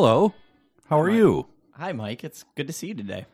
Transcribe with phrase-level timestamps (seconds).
[0.00, 0.32] Hello.
[0.88, 1.48] How are you?
[1.72, 2.22] Hi, Mike.
[2.22, 3.26] It's good to see you today.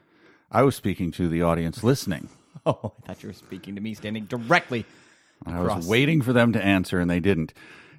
[0.51, 2.31] I was speaking to the audience listening.
[2.65, 4.87] Oh, I thought you were speaking to me standing directly.
[5.45, 5.77] I Across.
[5.77, 7.53] was waiting for them to answer and they didn't.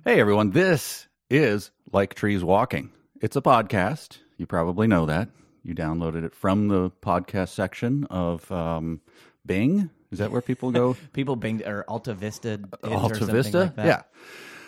[0.04, 0.50] Hey, everyone.
[0.50, 2.90] This is Like Trees Walking.
[3.22, 4.18] It's a podcast.
[4.38, 5.30] You probably know that.
[5.62, 9.02] You downloaded it from the podcast section of um,
[9.46, 9.92] Bing.
[10.12, 10.98] Is that where people go?
[11.14, 12.60] People binged or Alta Vista.
[12.84, 13.72] Alta Vista?
[13.78, 14.06] like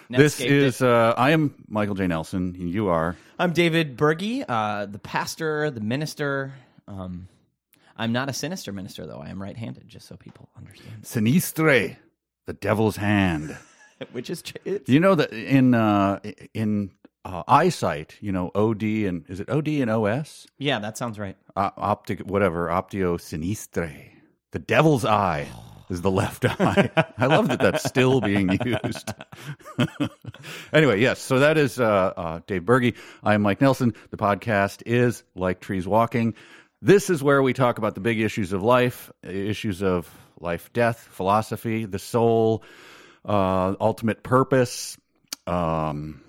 [0.10, 0.18] yeah.
[0.18, 2.08] This is, uh, I am Michael J.
[2.08, 2.56] Nelson.
[2.60, 3.16] and You are.
[3.40, 6.54] I'm David Berge, uh, the pastor, the minister.
[6.88, 7.28] Um,
[7.96, 9.20] I'm not a sinister minister, though.
[9.20, 11.04] I am right-handed, just so people understand.
[11.04, 11.98] Sinistre,
[12.46, 13.58] the devil's hand.
[14.12, 16.20] Which is it's, You know that in uh,
[16.54, 16.92] in
[17.26, 20.46] uh, eyesight, you know OD and is it OD and OS?
[20.60, 21.36] yeah, that sounds right.
[21.56, 24.12] Uh, optic, whatever, optio sinistre.
[24.52, 25.48] The devil's eye
[25.90, 26.90] is the left eye.
[27.18, 29.14] I love that that's still being used.
[30.74, 31.20] anyway, yes.
[31.20, 32.96] So that is uh, uh, Dave Berge.
[33.24, 33.94] I'm Mike Nelson.
[34.12, 36.36] The podcast is Like Trees Walking.
[36.82, 41.00] This is where we talk about the big issues of life, issues of life, death,
[41.12, 42.64] philosophy, the soul,
[43.26, 44.98] uh, ultimate purpose,
[45.48, 46.22] um,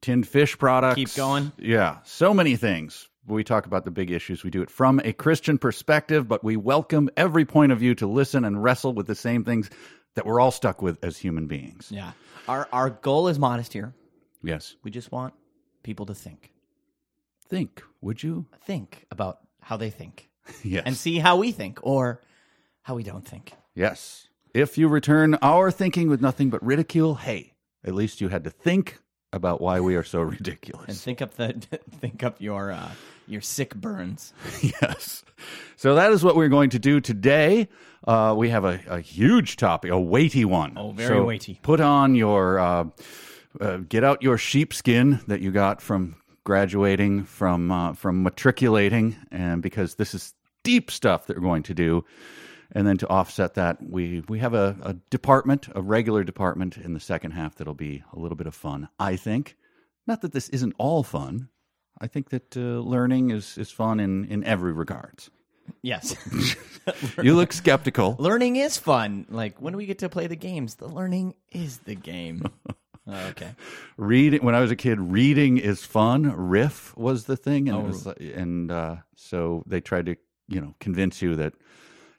[0.00, 0.96] tinned fish products.
[0.96, 1.52] Keep going.
[1.58, 3.08] Yeah, so many things.
[3.26, 4.44] We talk about the big issues.
[4.44, 8.06] We do it from a Christian perspective, but we welcome every point of view to
[8.06, 9.70] listen and wrestle with the same things
[10.14, 11.88] that we're all stuck with as human beings.
[11.90, 12.12] Yeah.
[12.48, 13.94] Our our goal is modest here.
[14.42, 14.76] Yes.
[14.82, 15.32] We just want
[15.82, 16.50] people to think,
[17.48, 18.46] Think, would you?
[18.66, 20.28] think about how they think,
[20.62, 20.82] Yes.
[20.84, 22.20] and see how we think or
[22.82, 23.52] how we don't think.
[23.74, 24.28] yes.
[24.52, 28.50] If you return our thinking with nothing but ridicule, hey, at least you had to
[28.50, 29.00] think
[29.32, 30.86] about why we are so ridiculous.
[30.88, 31.54] and think up the
[32.00, 32.90] think up your uh,
[33.26, 34.32] your sick burns.
[34.62, 35.24] yes.
[35.76, 37.68] So that is what we're going to do today.
[38.06, 40.74] Uh, we have a, a huge topic, a weighty one.
[40.76, 41.58] Oh, very So weighty.
[41.62, 42.84] Put on your, uh,
[43.60, 49.62] uh, get out your sheepskin that you got from graduating, from uh, from matriculating, and
[49.62, 52.04] because this is deep stuff that we're going to do.
[52.72, 56.92] And then to offset that, we we have a, a department, a regular department in
[56.94, 58.88] the second half that'll be a little bit of fun.
[58.98, 59.56] I think.
[60.06, 61.48] Not that this isn't all fun.
[62.04, 62.60] I think that uh,
[62.94, 65.30] learning is, is fun in, in every regards.
[65.80, 66.14] Yes,
[67.22, 68.16] You look skeptical.
[68.18, 69.24] learning is fun.
[69.30, 72.42] Like when do we get to play the games, the learning is the game.
[73.06, 73.50] Oh, okay.
[73.98, 76.22] Reading when I was a kid, reading is fun.
[76.48, 77.82] RIF was the thing, and Oh.
[77.82, 80.16] was and uh, so they tried to
[80.48, 81.52] you know convince you that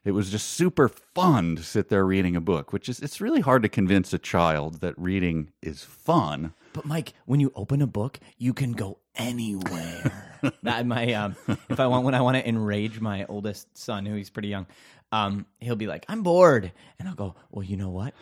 [0.05, 2.71] it was just super fun to sit there reading a book.
[2.71, 6.53] Which is it's really hard to convince a child that reading is fun.
[6.73, 10.38] But Mike, when you open a book, you can go anywhere.
[10.63, 11.35] that my um,
[11.69, 14.67] if I want when I want to enrage my oldest son, who he's pretty young,
[15.11, 18.13] um, he'll be like, "I'm bored," and I'll go, "Well, you know what?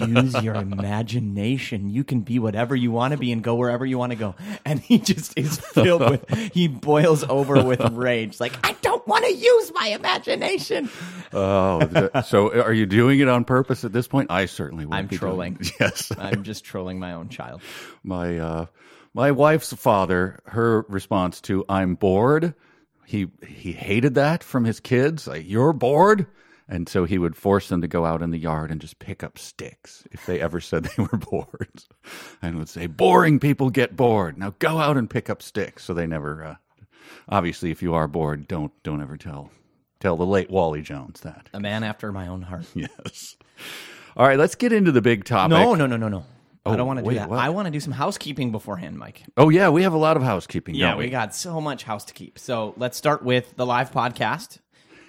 [0.00, 0.54] Use your
[1.06, 1.88] imagination.
[1.90, 4.34] You can be whatever you want to be and go wherever you want to go."
[4.64, 8.38] And he just is filled with he boils over with rage.
[8.40, 10.88] Like, I don't want to use my imagination.
[11.32, 14.30] Oh, so are you doing it on purpose at this point?
[14.30, 14.94] I certainly would.
[14.94, 15.58] I'm be trolling.
[15.80, 17.60] Yes, I'm just trolling my own child.
[18.04, 18.66] my uh
[19.14, 22.54] my wife's father her response to i'm bored
[23.06, 26.26] he he hated that from his kids like you're bored?
[26.68, 29.22] And so he would force them to go out in the yard and just pick
[29.22, 31.84] up sticks if they ever said they were bored
[32.42, 34.36] and would say boring people get bored.
[34.36, 35.84] Now go out and pick up sticks.
[35.84, 36.56] So they never uh,
[37.28, 39.52] obviously if you are bored don't don't ever tell
[40.00, 41.48] tell the late wally jones that.
[41.54, 42.66] A man after my own heart.
[42.74, 43.36] yes.
[44.16, 45.50] All right let's get into the big topic.
[45.50, 46.24] No, no, no, no, no.
[46.66, 47.30] I Oh, don't want to do wait, that.
[47.30, 47.38] what?
[47.38, 49.22] I want to do some housekeeping beforehand, Mike.
[49.36, 52.04] oh yeah we have a lot of housekeeping Yeah, don't we got so much house
[52.06, 52.38] to keep.
[52.38, 54.58] So let's start with the live podcast.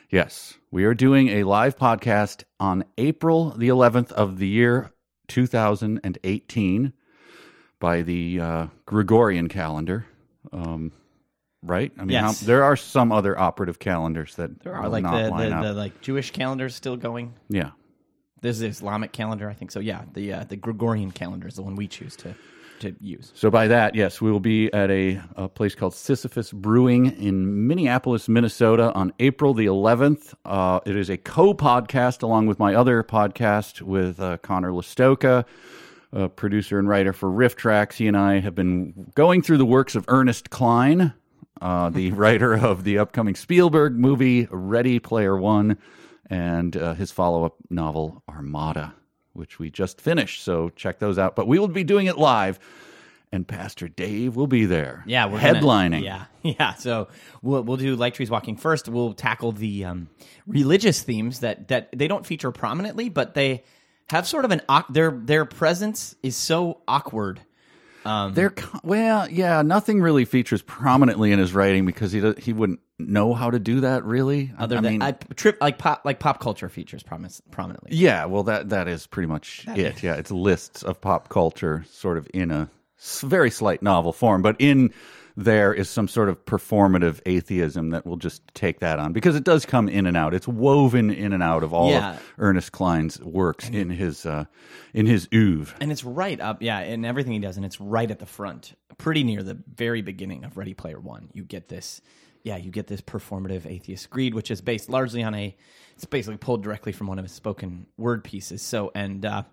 [0.09, 4.91] Yes, we are doing a live podcast on April the 11th of the year
[5.27, 6.93] 2018
[7.79, 10.05] by the uh, Gregorian calendar.
[10.51, 10.91] Um,
[11.61, 11.91] right?
[11.97, 12.39] I mean, Yes.
[12.41, 15.49] how, there are some other operative calendars that There are will like not the, line
[15.49, 15.63] the, up.
[15.63, 17.33] the like Jewish calendars still going.
[17.49, 17.71] yeah.
[18.41, 19.71] There's the Islamic calendar, I think.
[19.71, 22.35] So yeah, the uh, the Gregorian calendar is the one we choose to
[22.79, 23.31] to use.
[23.35, 27.67] So by that, yes, we will be at a, a place called Sisyphus Brewing in
[27.67, 30.33] Minneapolis, Minnesota, on April the 11th.
[30.45, 35.45] Uh, it is a co-podcast along with my other podcast with uh, Conor Lastowka,
[36.13, 37.93] a producer and writer for RiffTrax.
[37.93, 41.13] He and I have been going through the works of Ernest Cline,
[41.61, 45.77] uh, the writer of the upcoming Spielberg movie Ready Player One,
[46.29, 48.93] and uh, his follow-up novel Armada
[49.37, 50.43] which we just finished.
[50.43, 51.35] So check those out.
[51.35, 52.59] But we will be doing it live,
[53.31, 55.03] and Pastor Dave will be there.
[55.05, 56.03] Yeah, we're gonna- headlining.
[56.03, 56.73] yeah, yeah.
[56.73, 57.07] So
[57.41, 58.89] we'll we'll do like trees walking first.
[58.89, 60.09] We'll tackle the um,
[60.47, 63.63] religious themes that that they don't feature prominently, but they
[64.09, 67.41] have sort of an their their presence is so awkward
[68.07, 69.61] Um, They're well, yeah.
[69.61, 73.59] Nothing really features prominently in his writing because he do- he wouldn't know how to
[73.59, 74.51] do that really.
[74.57, 77.91] Other I than mean, I, trip like pop like pop culture features prominently.
[77.91, 78.25] yeah.
[78.25, 80.01] Well, that that is pretty much it.
[80.01, 82.69] Yeah, it's lists of pop culture, sort of in a
[83.21, 84.91] very slight novel form, but in
[85.39, 89.43] there is some sort of performative atheism that will just take that on because it
[89.43, 90.33] does come in and out.
[90.33, 92.15] It's woven in and out of all Yeah.
[92.15, 94.45] of Ernest Cline's works in his uh,
[94.95, 95.77] in his oeuvre.
[95.79, 98.73] And it's right up, yeah, in everything he does, and it's right at the front,
[98.97, 101.29] pretty near the very beginning of Ready Player One.
[101.33, 102.01] You get this,
[102.41, 105.55] yeah, you get this performative atheist greed, which is based largely on a,
[105.95, 108.63] it's basically pulled directly from one of his spoken word pieces.
[108.63, 109.43] So, and uh,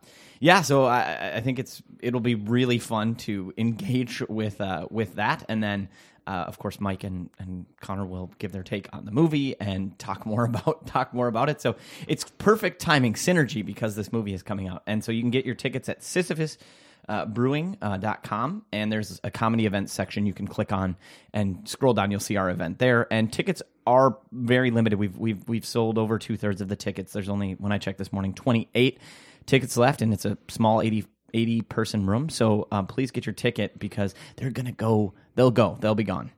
[0.44, 5.14] yeah, so I, I think it's it'll be really fun to engage with uh, with
[5.16, 5.88] that, and then.
[6.26, 9.98] Uh, of course, Mike and, and Conor will give their take on the movie and
[9.98, 11.60] talk more about talk more about it.
[11.60, 11.76] So
[12.08, 15.44] it's perfect timing synergy because this movie is coming out, and so you can get
[15.44, 16.56] your tickets at Sisyphus
[17.08, 20.96] uh, brewing.com and there's a comedy events section you can click on
[21.32, 22.10] and scroll down.
[22.10, 23.06] You'll see our event there.
[23.12, 24.98] And tickets are very limited.
[24.98, 27.12] We've we've we've sold over two-thirds of the tickets.
[27.12, 28.98] There's only when i checked this morning 28
[29.46, 33.32] tickets left and it's a small 80 80 person room so um, please get your
[33.34, 36.30] ticket because they're gonna go they'll go they'll be gone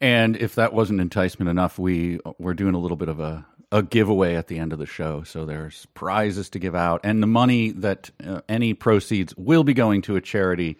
[0.00, 3.82] And if that wasn't enticement enough, we we're doing a little bit of a a
[3.82, 5.22] giveaway at the end of the show.
[5.22, 9.72] So there's prizes to give out, and the money that uh, any proceeds will be
[9.74, 10.76] going to a charity.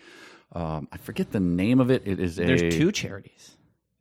[0.55, 2.03] Um, I forget the name of it.
[2.05, 2.45] It is a.
[2.45, 3.57] there's two charities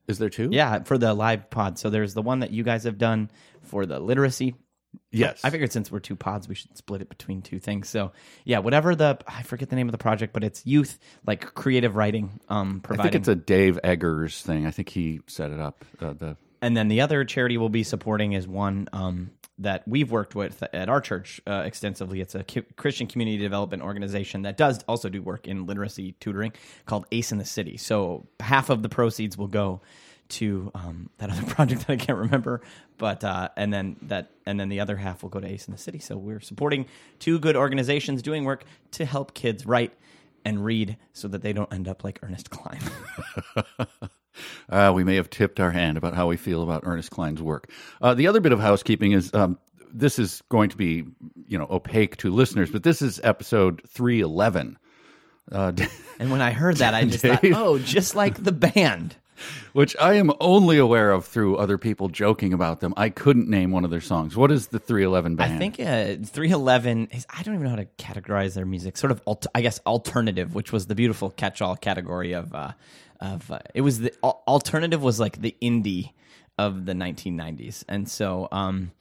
[0.08, 0.50] Is there two?
[0.52, 3.30] yeah for the live pod so there's the one that you guys have done
[3.62, 4.56] for the literacy
[5.12, 5.42] Yes.
[5.44, 7.90] I figured since we're two pods, we should split it between two things.
[7.90, 8.12] So
[8.46, 11.96] yeah, whatever the I forget the name of the project, but it's youth like creative
[11.96, 12.40] writing.
[12.50, 14.66] Um, I think it's a Dave Eggers thing.
[14.66, 15.84] I think he set it up.
[16.00, 20.12] Uh, the and then the other charity we'll be supporting is one um, that we've
[20.12, 22.22] worked with at our church uh, extensively.
[22.22, 22.44] It's a
[22.76, 26.54] Christian community development organization that does also do work in literacy tutoring
[26.86, 27.78] called Ace in the City.
[27.78, 29.82] So half of the proceeds will go
[30.32, 32.62] to um, that other project that I can't remember,
[32.98, 35.72] but uh, and then that and then the other half will go to Ace in
[35.72, 36.00] the City.
[36.00, 36.86] So we're supporting
[37.20, 39.94] two good organizations doing work to help kids write
[40.44, 42.82] and read so that they don't end up like Ernest Cline.
[44.70, 47.70] Uh, we may have tipped our hand about how we feel about Ernest Cline's work.
[48.02, 49.60] Uh, the other bit of housekeeping is um,
[49.94, 51.04] this is going to be,
[51.48, 54.78] you know, opaque to listeners, but this is episode three eleven.
[55.52, 55.74] Uh,
[56.20, 59.16] and when I heard that, I just thought, oh, just like the band.
[59.74, 62.94] which I am only aware of through other people joking about them.
[62.98, 64.36] I couldn't name one of their songs.
[64.36, 65.54] What is the 311 band?
[65.54, 68.98] I think uh, 311 is, I don't even know how to categorize their music.
[68.98, 72.74] Sort of, alt- I guess, alternative, which was the beautiful catch all category of, uh,
[73.20, 76.12] of uh, it was the al- alternative was like the indie
[76.58, 77.84] of the 1990s.
[77.88, 78.92] And so, um,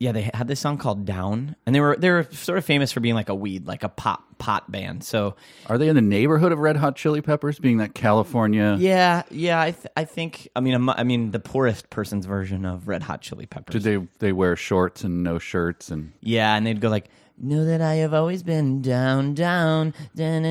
[0.00, 2.90] yeah, they had this song called Down, and they were they were sort of famous
[2.90, 5.04] for being like a weed, like a pop pot band.
[5.04, 5.36] So
[5.66, 8.76] Are they in the neighborhood of Red Hot Chili Peppers, being that California?
[8.80, 12.88] yeah, yeah, I th- I think I mean I mean the poorest person's version of
[12.88, 13.74] Red Hot Chili Peppers.
[13.74, 17.64] Did they they wear shorts and no shirts and Yeah, and they'd go like, "Know
[17.64, 20.44] that I have always been down, down, then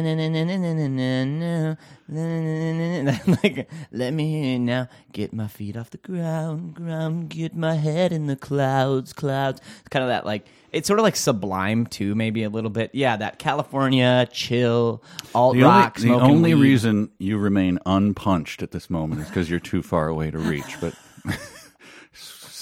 [3.44, 8.12] like, let me in now, get my feet off the ground, ground, get my head
[8.12, 12.44] in the clouds, clouds." Kind of that like it's sort of like Sublime too, maybe
[12.44, 12.92] a little bit.
[12.94, 15.04] Yeah, that California chill,
[15.34, 15.98] alt the rock.
[16.00, 16.62] only, the only weed.
[16.62, 20.80] reason you remain unpunched at this moment is because you're too far away to reach.
[20.82, 20.96] But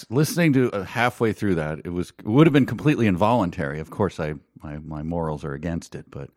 [0.09, 3.79] listening to uh, halfway through that, it was it would have been completely involuntary.
[3.79, 6.29] Of course, I my, my morals are against it, but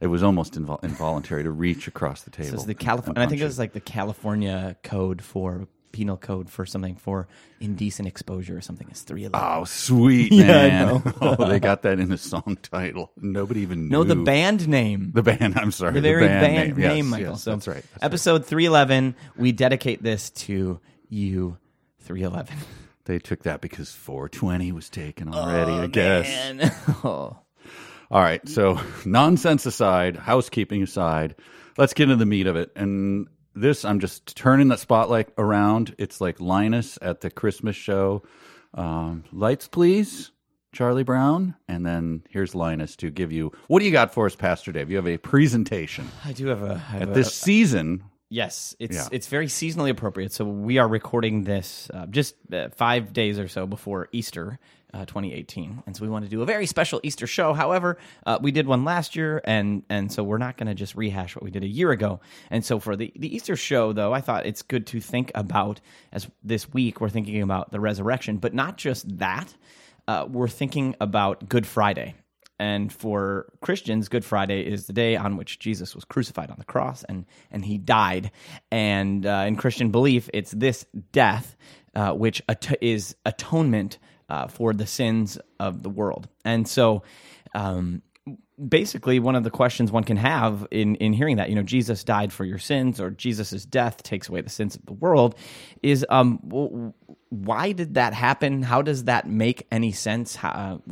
[0.00, 2.56] it was almost invol- involuntary to reach across the table.
[2.56, 3.22] Is the and California.
[3.22, 7.26] I think it was like the California code for penal code for something for
[7.58, 8.86] indecent exposure or something.
[8.90, 9.40] It's three eleven.
[9.60, 10.86] Oh, sweet Yeah, man!
[10.86, 11.02] know.
[11.20, 13.10] oh, they got that in the song title.
[13.16, 13.90] Nobody even knew.
[13.98, 15.10] no, the band name.
[15.12, 15.58] The band.
[15.58, 15.94] I'm sorry.
[15.94, 17.32] the very band, band, name, name, Yes, Michael.
[17.32, 17.74] yes, so that's right.
[17.74, 18.04] that's right.
[18.04, 21.58] episode 311, we dedicate this to you,
[22.02, 22.56] 311.
[23.04, 25.72] They took that because 420 was taken already.
[25.72, 26.26] I guess.
[26.28, 26.72] Man.
[27.04, 27.38] oh.
[28.10, 28.46] All right.
[28.48, 31.36] So nonsense aside, housekeeping aside,
[31.78, 32.72] let's get into the meat of it.
[32.74, 35.94] And this, I'm just turning the spotlight around.
[35.96, 38.22] It's like Linus at the Christmas show.
[38.74, 40.32] Um, lights, please.
[40.72, 44.36] Charlie Brown, and then here's Linus to give you what do you got for us,
[44.36, 44.88] Pastor Dave?
[44.88, 46.74] You have a presentation I do have a.
[46.74, 48.04] I have at a- this season.
[48.32, 49.08] Yes, it's Yeah.
[49.10, 50.32] it's very seasonally appropriate.
[50.32, 54.60] So we are recording this uh, just uh, five days or so before Easter,
[54.94, 57.52] uh, 2018, and so we want to do a very special Easter show.
[57.54, 60.94] However, uh, we did one last year, and and so we're not going to just
[60.94, 62.20] rehash what we did a year ago.
[62.50, 65.80] And so for the the Easter show, though, I thought it's good to think about
[66.12, 69.52] as this week we're thinking about the resurrection, but not just that.
[70.08, 72.14] Uh, we're thinking about Good Friday
[72.60, 76.64] and for Christians, Good Friday is the day on which Jesus was crucified on the
[76.64, 78.30] cross and and he died.
[78.70, 81.56] And uh, in Christian belief, it's this death
[81.94, 83.98] uh, which at- is atonement
[84.28, 86.28] uh, for the sins of the world.
[86.44, 87.02] And so.
[87.52, 88.02] Um,
[88.68, 92.04] basically one of the questions one can have in in hearing that you know Jesus
[92.04, 95.34] died for your sins or Jesus's death takes away the sins of the world
[95.82, 96.92] is um
[97.30, 98.62] why did that happen?
[98.62, 100.34] How does that make any sense?
[100.34, 100.82] How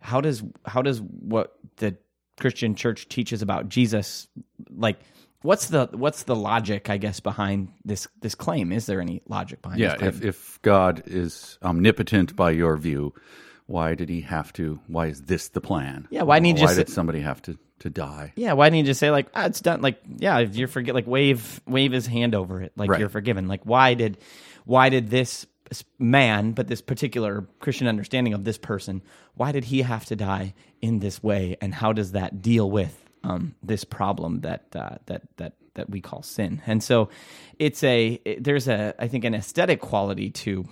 [0.00, 1.96] how does how does what the
[2.40, 4.28] Christian church teaches about Jesus
[4.70, 5.00] like
[5.42, 8.72] what's the what's the logic I guess behind this this claim?
[8.72, 10.08] Is there any logic behind Yeah, this claim?
[10.08, 13.14] if, if God is omnipotent by your view,
[13.68, 14.80] why did he have to?
[14.88, 16.08] Why is this the plan?
[16.10, 18.32] Yeah, why didn't he Why did somebody have to, to die?
[18.34, 19.80] Yeah, why didn't you just say like ah, it's done?
[19.82, 22.98] Like yeah, if you're forget like wave wave his hand over it, like Right.
[22.98, 23.46] you're forgiven.
[23.46, 24.18] Like why did
[24.64, 25.46] why did this
[25.98, 29.02] man, but this particular Christian understanding of this person,
[29.34, 33.04] why did he have to die in this way, and how does that deal with
[33.22, 36.62] um, this problem that uh, that that that we call sin?
[36.66, 37.10] And so,
[37.58, 40.64] it's a it- there's a I think an aesthetic quality to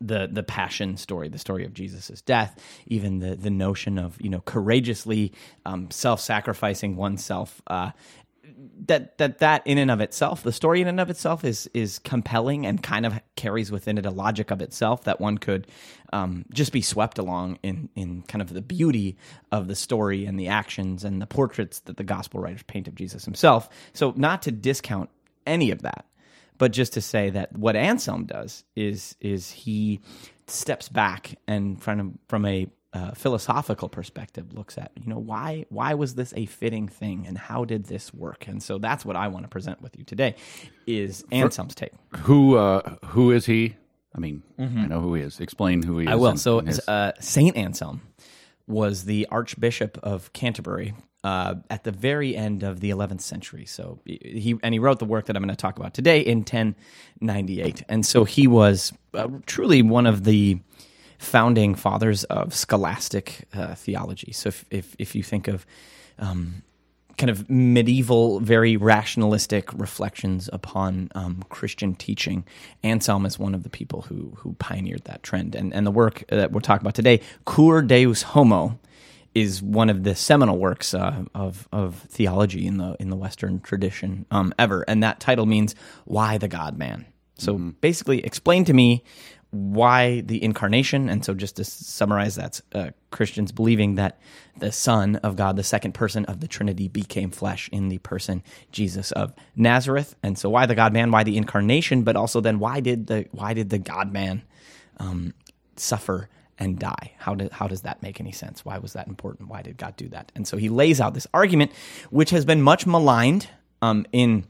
[0.00, 4.30] the the passion story, the story of Jesus' death, even the the notion of you
[4.30, 5.32] know courageously
[5.66, 7.62] um, self sacrificing oneself.
[7.66, 7.90] Uh,
[8.86, 11.98] that that that in and of itself, the story in and of itself is is
[11.98, 15.66] compelling and kind of carries within it a logic of itself that one could
[16.12, 19.16] um, just be swept along in in kind of the beauty
[19.50, 22.94] of the story and the actions and the portraits that the gospel writers paint of
[22.94, 23.68] Jesus himself.
[23.92, 25.10] So not to discount
[25.46, 26.04] any of that,
[26.58, 30.00] but just to say that what Anselm does is is he
[30.46, 35.94] steps back and from from a uh, philosophical perspective looks at you know why why
[35.94, 39.26] was this a fitting thing and how did this work and so that's what I
[39.28, 40.36] want to present with you today
[40.86, 41.90] is Anselm's take.
[42.18, 43.74] Who uh, who is he?
[44.16, 45.40] I mean, I know who he is.
[45.40, 46.08] Explain who he is.
[46.08, 46.12] Mm-hmm.
[46.12, 46.28] I will.
[46.28, 48.00] and- So, and his- uh, Saint Anselm
[48.66, 53.64] was the Archbishop of Canterbury uh, at the very end of the 11th century.
[53.64, 56.38] So he and he wrote the work that I'm going to talk about today in
[56.38, 57.82] 1098.
[57.88, 60.60] And so he was uh, truly one of the
[61.18, 64.32] founding fathers of scholastic uh, theology.
[64.32, 65.64] So if, if if you think of
[66.18, 66.62] um,
[67.16, 72.44] kind of medieval, very rationalistic reflections upon um, Christian teaching.
[72.82, 76.24] Anselm is one of the people who who pioneered that trend, and and the work
[76.28, 78.78] that we're talking about today, Cur Deus Homo,
[79.34, 83.60] is one of the seminal works uh, of of theology in the in the Western
[83.60, 87.06] tradition um, ever, and that title means "Why the God Man."
[87.36, 89.02] So basically, explain to me
[89.54, 91.08] why the incarnation.
[91.08, 94.18] And so, just to summarize, that's uh, Christians believing that
[94.58, 98.42] the Son of God, the second person of the Trinity, became flesh in the person
[98.72, 100.16] Jesus of Nazareth.
[100.22, 101.10] And so, why the God Man?
[101.10, 102.02] Why the incarnation?
[102.02, 104.42] But also, then why did the why did the God Man
[104.98, 105.34] um,
[105.76, 106.28] suffer?
[106.56, 107.14] And die.
[107.18, 108.64] How did how does that make any sense?
[108.64, 109.48] Why was that important?
[109.48, 110.30] Why did God do that?
[110.36, 111.72] And so he lays out this argument,
[112.10, 113.48] which has been much maligned
[113.82, 114.46] um, in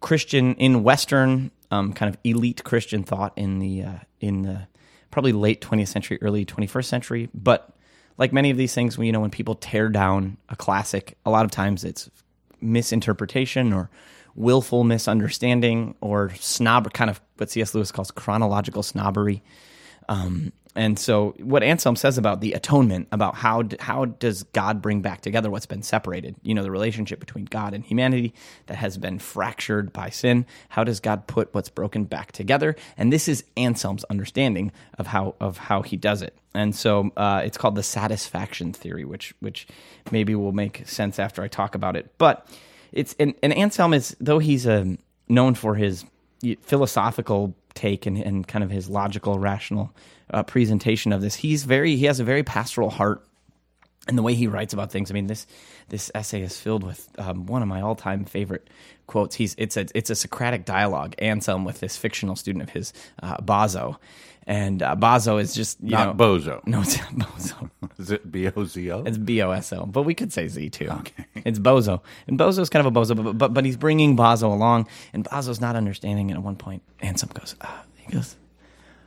[0.00, 4.66] Christian in Western um, kind of elite Christian thought in the uh, in the
[5.10, 7.28] probably late 20th century, early 21st century.
[7.32, 7.70] But
[8.18, 11.44] like many of these things, you know, when people tear down a classic, a lot
[11.44, 12.10] of times it's
[12.60, 13.90] misinterpretation or
[14.34, 17.74] willful misunderstanding or snob, kind of what C.S.
[17.74, 19.42] Lewis calls chronological snobbery.
[20.08, 25.00] Um, and so, what Anselm says about the atonement, about how how does God bring
[25.00, 26.36] back together what's been separated?
[26.42, 28.34] You know, the relationship between God and humanity
[28.66, 30.44] that has been fractured by sin.
[30.68, 32.76] How does God put what's broken back together?
[32.98, 36.36] And this is Anselm's understanding of how of how he does it.
[36.54, 39.66] And so, uh, it's called the satisfaction theory, which which
[40.10, 42.12] maybe will make sense after I talk about it.
[42.18, 42.46] But
[42.92, 46.04] it's and, and Anselm is though he's um, known for his
[46.60, 49.94] philosophical take and, and kind of his logical, rational
[50.32, 51.36] uh, presentation of this.
[51.36, 53.24] He's very he has a very pastoral heart,
[54.08, 55.10] and the way he writes about things.
[55.10, 55.46] I mean this
[55.88, 58.68] this essay is filled with um, one of my all time favorite
[59.06, 59.36] quotes.
[59.36, 61.14] He's it's a it's a Socratic dialogue.
[61.18, 62.92] Anselm with this fictional student of his,
[63.22, 63.96] uh, Boso,
[64.46, 66.66] and uh, Boso is just you not know Bozo.
[66.66, 67.70] no it's not Bozo.
[67.98, 69.02] Is it B O Z O?
[69.04, 70.88] It's B O S O, but we could say Z too.
[70.88, 71.26] Okay.
[71.44, 74.88] It's Bozo, and Bozo's kind of a Bozo, but but, but he's bringing Bozo along,
[75.12, 76.30] and Bozo's not understanding.
[76.30, 78.36] And at one point, Anselm goes, uh, he goes,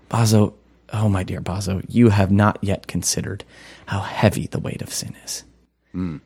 [0.10, 0.53] Bozo,
[0.93, 3.43] oh my dear Bozo, you have not yet considered
[3.88, 5.43] how heavy the weight of sin is.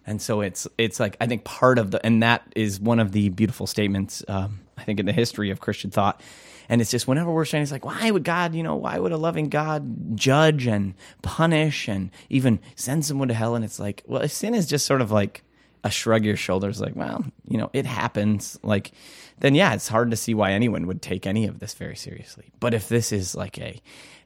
[0.05, 3.11] And so it's it's like I think part of the and that is one of
[3.11, 6.21] the beautiful statements um, I think in the history of Christian thought.
[6.69, 9.11] And it's just whenever we're saying it's like why would God you know why would
[9.11, 13.55] a loving God judge and punish and even send someone to hell?
[13.55, 15.43] And it's like well if sin is just sort of like
[15.83, 18.93] a shrug your shoulders like well you know it happens like
[19.39, 22.51] then yeah it's hard to see why anyone would take any of this very seriously.
[22.59, 23.81] But if this is like a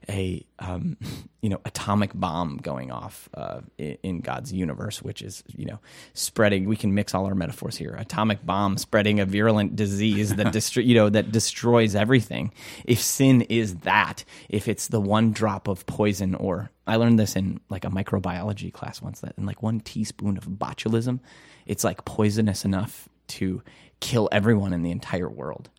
[0.08, 0.96] a um,
[1.40, 5.78] you know atomic bomb going off uh, in, in, God's universe, which is you know
[6.14, 6.66] spreading.
[6.66, 7.94] We can mix all our metaphors here.
[7.98, 12.52] Atomic bomb spreading a virulent disease that destro- you know that destroys everything.
[12.84, 17.36] If sin is that, if it's the one drop of poison, or I learned this
[17.36, 21.20] in like a microbiology class once that in like one teaspoon of botulism,
[21.66, 23.62] it's like poisonous enough to
[24.00, 25.70] kill everyone in the entire world.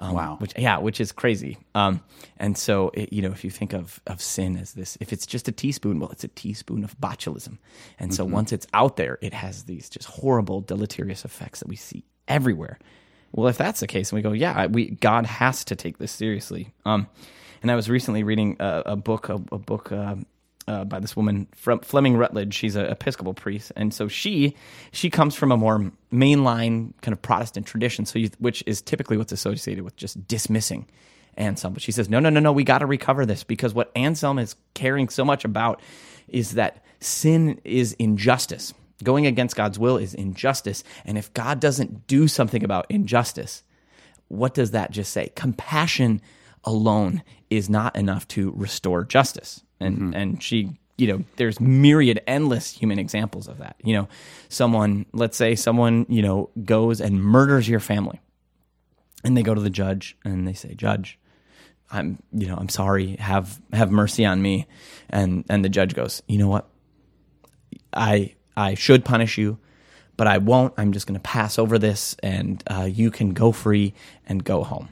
[0.00, 0.36] Um, wow.
[0.38, 1.58] Which yeah, which is crazy.
[1.74, 2.02] Um,
[2.36, 5.26] and so it, you know, if you think of of sin as this, if it's
[5.26, 7.58] just a teaspoon, well, it's a teaspoon of botulism.
[7.98, 8.34] And so mm-hmm.
[8.34, 12.78] once it's out there, it has these just horrible, deleterious effects that we see everywhere.
[13.32, 16.12] Well, if that's the case, and we go, yeah, we God has to take this
[16.12, 16.72] seriously.
[16.84, 17.08] Um,
[17.60, 20.14] and I was recently reading a, a book, a, a book uh,
[20.68, 22.54] uh, by this woman from Fleming Rutledge.
[22.54, 24.54] She's an Episcopal priest, and so she
[24.92, 29.16] she comes from a more mainline kind of Protestant tradition, so you, which is typically
[29.16, 30.86] what's associated with just dismissing
[31.36, 31.72] Anselm.
[31.72, 34.38] But she says, no, no, no, no, we got to recover this because what Anselm
[34.38, 35.80] is caring so much about
[36.28, 38.74] is that sin is injustice.
[39.02, 43.62] Going against God's will is injustice, and if God doesn't do something about injustice,
[44.26, 45.32] what does that just say?
[45.34, 46.20] Compassion
[46.64, 50.14] alone is not enough to restore justice and mm-hmm.
[50.14, 53.76] and she you know there's myriad endless human examples of that.
[53.82, 54.08] You know
[54.48, 58.20] someone let's say someone you know goes and murders your family.
[59.24, 61.18] And they go to the judge and they say judge
[61.90, 63.16] i'm you know i'm sorry.
[63.16, 64.66] Have have mercy on me.
[65.10, 66.68] And and the judge goes you know what?
[67.92, 69.58] I i should punish you
[70.16, 70.74] but i won't.
[70.76, 73.94] I'm just going to pass over this and uh, you can go free
[74.26, 74.88] and go home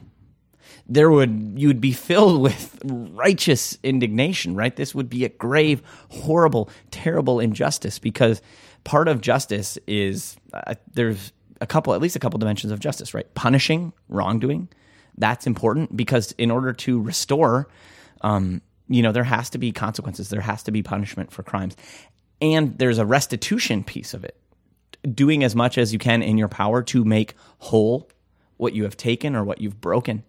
[0.89, 4.75] there would you would be filled with righteous indignation, right?
[4.75, 8.41] This would be a grave, horrible, terrible injustice because
[8.83, 13.13] part of justice is uh, there's a couple, at least a couple dimensions of justice,
[13.13, 13.31] right?
[13.33, 14.69] Punishing wrongdoing,
[15.17, 17.67] that's important because in order to restore,
[18.21, 21.75] um, you know, there has to be consequences, there has to be punishment for crimes,
[22.41, 24.37] and there's a restitution piece of it,
[25.13, 28.09] doing as much as you can in your power to make whole
[28.57, 30.23] what you have taken or what you've broken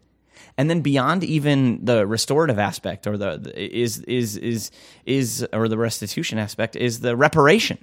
[0.57, 4.71] and then beyond even the restorative aspect or the, the is is is
[5.05, 7.79] is or the restitution aspect is the reparation.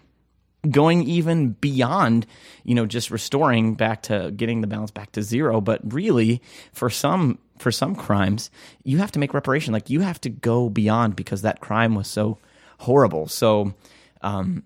[0.69, 2.25] Going even beyond
[2.63, 5.61] you know just restoring back to getting the balance back to zero.
[5.61, 6.41] But really
[6.73, 8.49] for some for some crimes
[8.83, 9.73] you have to make reparation.
[9.73, 12.39] Like you have to go beyond because that crime was so
[12.79, 13.27] horrible.
[13.27, 13.73] So
[14.21, 14.63] um,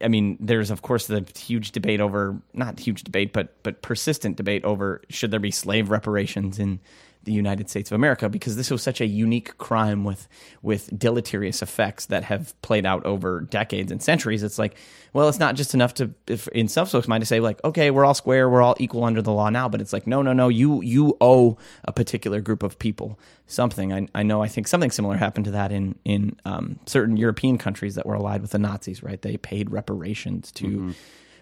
[0.00, 4.36] I mean, there's of course the huge debate over not huge debate, but but persistent
[4.36, 6.80] debate over should there be slave reparations in
[7.24, 10.26] the United States of America because this was such a unique crime with
[10.62, 14.42] with deleterious effects that have played out over decades and centuries.
[14.42, 14.74] It's like,
[15.12, 17.90] well, it's not just enough to, if, in some folks' mind, to say like, okay,
[17.90, 19.68] we're all square, we're all equal under the law now.
[19.68, 23.92] But it's like, no, no, no, you you owe a particular group of people something.
[23.92, 24.42] I, I know.
[24.42, 28.14] I think something similar happened to that in in um, certain European countries that were
[28.14, 29.02] allied with the Nazis.
[29.02, 29.20] Right?
[29.20, 30.66] They paid reparations to.
[30.66, 30.90] Mm-hmm.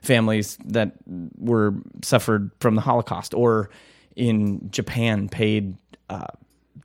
[0.01, 0.93] Families that
[1.39, 3.69] were suffered from the Holocaust, or
[4.19, 5.77] in Japan paid
[6.11, 6.27] uh,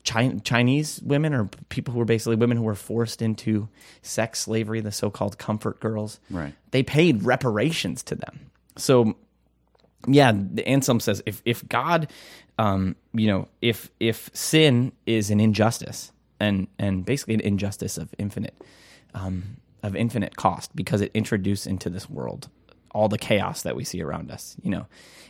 [0.04, 3.68] Chinese women or people who were basically women who were forced into
[4.02, 6.20] sex slavery, the so-called comfort girls.
[6.30, 6.54] Right.
[6.72, 8.52] They paid reparations to them.
[8.78, 9.16] So,
[10.08, 12.12] yeah, the Anselm says if if God,
[12.60, 18.14] um, you know, if if sin is an injustice and and basically an injustice of
[18.18, 18.62] infinite
[19.14, 22.50] um, of infinite cost because it introduced into this world
[22.94, 24.56] all the chaos that we see around us.
[24.62, 24.86] You know,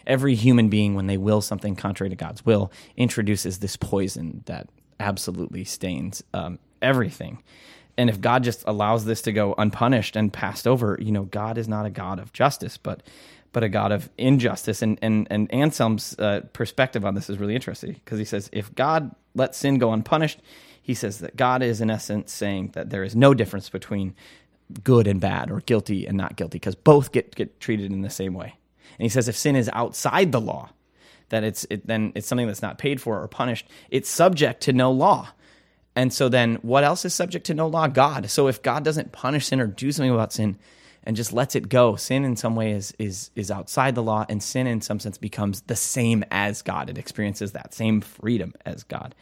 [0.06, 4.67] every human being, when they will something contrary to God's will, introduces this poison that
[4.99, 7.41] absolutely stains um, everything.
[7.97, 11.58] And if God just allows this to go unpunished and passed over, you know, God
[11.58, 13.02] is not a God of justice, but
[13.52, 14.82] but a God of injustice.
[14.82, 18.73] And and and Anselm's uh, perspective on this is really interesting because he says if
[18.73, 20.39] God lets sin go unpunished,
[20.82, 24.15] he says that God is in essence saying that there is no difference between
[24.84, 28.10] good and bad or guilty and not guilty because both get, get treated in the
[28.10, 28.56] same way.
[28.98, 30.70] And he says if sin is outside the law,
[31.30, 33.68] that it's it, then it's something that's not paid for or punished.
[33.90, 35.30] It's subject to no law.
[35.96, 37.88] And so then what else is subject to no law?
[37.88, 38.30] God.
[38.30, 40.58] So if God doesn't punish sin or do something about sin
[41.04, 44.26] and just lets it go, sin in some way is is is outside the law
[44.30, 46.90] and sin in some sense becomes the same as God.
[46.90, 49.16] It experiences that same freedom as God.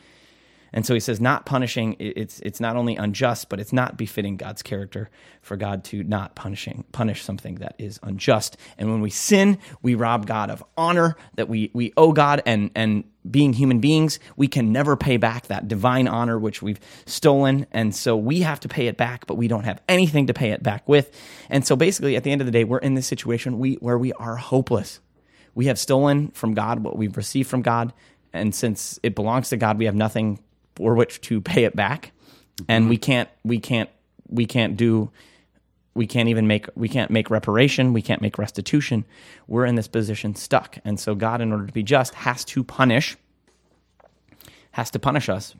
[0.73, 4.37] And so he says, not punishing, it's, it's not only unjust, but it's not befitting
[4.37, 5.09] God's character
[5.41, 8.55] for God to not punishing, punish something that is unjust.
[8.77, 12.41] And when we sin, we rob God of honor that we, we owe God.
[12.45, 16.79] And, and being human beings, we can never pay back that divine honor which we've
[17.05, 17.67] stolen.
[17.71, 20.51] And so we have to pay it back, but we don't have anything to pay
[20.51, 21.11] it back with.
[21.49, 23.97] And so basically, at the end of the day, we're in this situation we, where
[23.97, 25.01] we are hopeless.
[25.53, 27.91] We have stolen from God what we've received from God.
[28.31, 30.39] And since it belongs to God, we have nothing
[30.81, 32.11] for which to pay it back.
[32.67, 33.89] and we can't we can't
[34.27, 35.11] we can't do
[35.93, 37.93] we can't even make we can't make reparation.
[37.93, 39.05] We can't make restitution.
[39.47, 40.79] We're in this position stuck.
[40.83, 43.15] And so god in order to be just has to punish
[44.71, 45.55] has to punish us.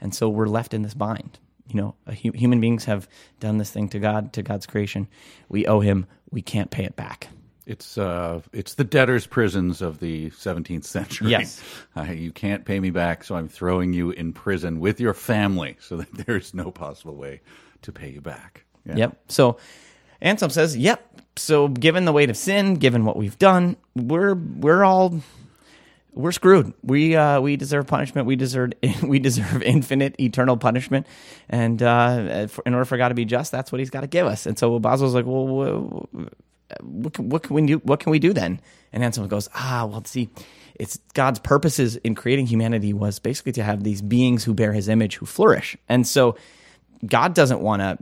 [0.00, 1.38] And so we're left in this bind.
[1.66, 3.08] You know hu- human beings have
[3.40, 5.08] done this thing to god to god's creation.
[5.48, 6.06] We owe him.
[6.30, 7.28] We can't pay it back
[7.66, 11.30] It's uh, it's the debtors' prisons of the 17th century.
[11.30, 11.62] Yes.
[11.94, 15.76] Uh, you can't pay me back, so I'm throwing you in prison with your family,
[15.78, 17.42] so that there's no possible way
[17.82, 18.64] to pay you back.
[18.86, 18.96] Yeah.
[18.96, 19.18] Yep.
[19.28, 19.58] So
[20.22, 21.20] Anselm says, "Yep.
[21.36, 25.20] So given the weight of sin, given what we've done, we're we're all
[26.14, 26.72] we're screwed.
[26.82, 28.26] We uh, we deserve punishment.
[28.26, 28.72] We deserve
[29.02, 31.06] we deserve infinite, eternal punishment.
[31.48, 34.26] And uh, in order for God to be just, that's what He's got to give
[34.26, 34.46] us.
[34.46, 36.08] And so Basil's like, well,
[36.82, 37.78] what can, what can we do?
[37.78, 38.60] What can we do then?
[38.92, 40.28] And Anselm goes, ah, well, see,
[40.74, 44.88] it's God's purposes in creating humanity was basically to have these beings who bear His
[44.88, 45.76] image who flourish.
[45.88, 46.36] And so
[47.06, 47.98] God doesn't want to.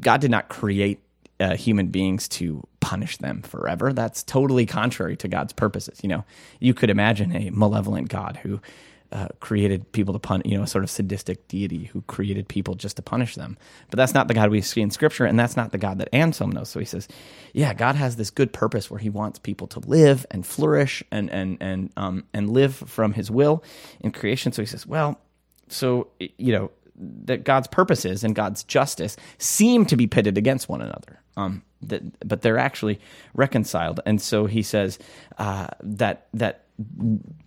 [0.00, 1.00] God did not create
[1.40, 3.92] uh, human beings to punish them forever.
[3.92, 6.00] That's totally contrary to God's purposes.
[6.02, 6.24] You know,
[6.60, 8.60] you could imagine a malevolent God who
[9.12, 10.46] uh, created people to punish.
[10.46, 13.56] You know, a sort of sadistic deity who created people just to punish them.
[13.90, 16.14] But that's not the God we see in Scripture, and that's not the God that
[16.14, 16.68] Anselm knows.
[16.68, 17.08] So he says,
[17.52, 21.30] yeah, God has this good purpose where He wants people to live and flourish and
[21.30, 23.62] and and um and live from His will
[24.00, 24.52] in creation.
[24.52, 25.20] So he says, well,
[25.68, 30.82] so you know that God's purposes and God's justice seem to be pitted against one
[30.82, 31.20] another.
[31.36, 32.98] Um, that, but they're actually
[33.34, 34.00] reconciled.
[34.04, 34.98] And so he says
[35.38, 36.64] uh, that that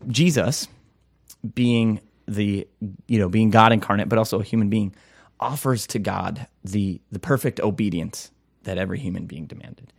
[0.07, 0.67] Jesus,
[1.55, 2.67] being the
[3.07, 4.95] you know being God incarnate, but also a human being,
[5.39, 8.31] offers to God the the perfect obedience
[8.63, 9.91] that every human being demanded.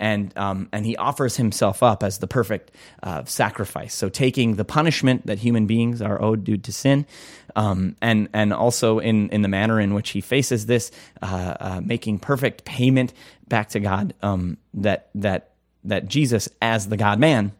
[0.00, 3.94] And um, and he offers himself up as the perfect uh, sacrifice.
[3.94, 7.06] So taking the punishment that human beings are owed due to sin,
[7.54, 10.90] um, and and also in in the manner in which he faces this,
[11.22, 13.12] uh, uh, making perfect payment
[13.46, 14.14] back to God.
[14.20, 15.52] Um, that that
[15.84, 17.52] that Jesus as the God Man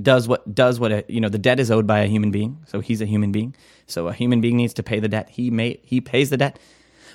[0.00, 2.58] does what does what a, you know the debt is owed by a human being.
[2.66, 3.54] So he's a human being.
[3.86, 5.28] So a human being needs to pay the debt.
[5.30, 6.58] He may he pays the debt.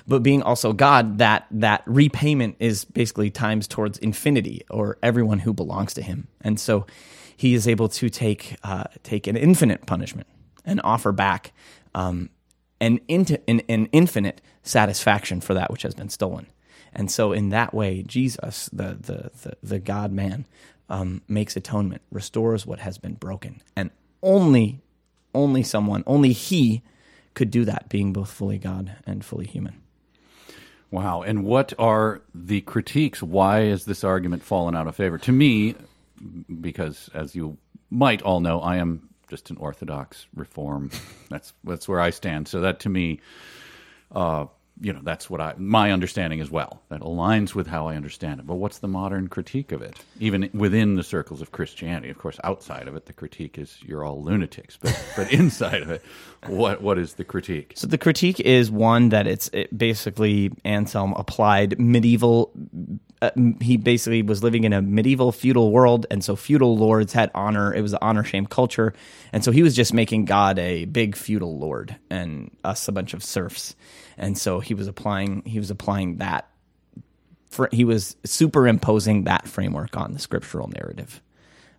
[0.06, 5.52] But being also god that that repayment is basically times towards infinity or everyone who
[5.52, 6.28] belongs to him.
[6.40, 6.86] And so
[7.36, 10.26] he is able to take uh, take an infinite punishment
[10.64, 11.52] and offer back
[11.94, 12.30] um,
[12.80, 16.46] an, into, an, an infinite satisfaction for that which has been stolen.
[16.92, 20.46] And so in that way jesus the the the, the god man
[20.88, 23.90] um, makes atonement, restores what has been broken, and
[24.22, 24.80] only,
[25.34, 26.82] only someone, only He,
[27.34, 29.80] could do that, being both fully God and fully human.
[30.90, 31.22] Wow.
[31.22, 33.22] And what are the critiques?
[33.22, 35.16] Why has this argument fallen out of favor?
[35.18, 35.74] To me,
[36.60, 37.56] because as you
[37.90, 40.90] might all know, I am just an Orthodox Reform.
[41.30, 42.46] That's that's where I stand.
[42.46, 43.20] So that to me,
[44.14, 44.44] uh,
[44.80, 46.82] you know, that's what I my understanding as well.
[46.88, 48.46] That aligns with how I understand it.
[48.46, 50.04] But what's the modern critique of it?
[50.18, 54.04] Even within the circles of Christianity, of course, outside of it, the critique is you're
[54.04, 54.78] all lunatics.
[54.80, 56.02] But but inside of it,
[56.46, 57.74] what what is the critique?
[57.76, 62.52] So the critique is one that it's it basically Anselm applied medieval.
[63.20, 63.30] Uh,
[63.60, 67.72] he basically was living in a medieval feudal world, and so feudal lords had honor.
[67.72, 68.94] It was an honor shame culture,
[69.32, 73.14] and so he was just making God a big feudal lord and us a bunch
[73.14, 73.76] of serfs.
[74.16, 76.48] And so he was applying he was applying that.
[77.50, 81.20] For, he was superimposing that framework on the scriptural narrative,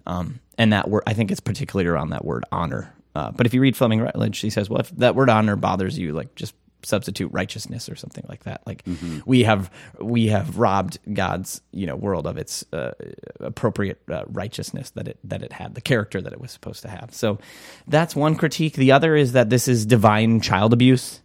[0.06, 2.94] um, and that word I think it's particularly around that word honor.
[3.16, 5.98] Uh, but if you read Fleming Rutledge, he says, well, if that word honor bothers
[5.98, 6.54] you, like just
[6.86, 8.62] substitute righteousness or something like that.
[8.68, 9.20] Like Mm-hmm.
[9.26, 12.92] we have we have robbed God's you know world of its uh,
[13.40, 16.90] appropriate uh, righteousness that it that it had, the character that it was supposed to
[16.90, 17.10] have.
[17.14, 17.40] So
[17.88, 18.76] that's one critique.
[18.76, 21.22] The other is that this is divine child abuse.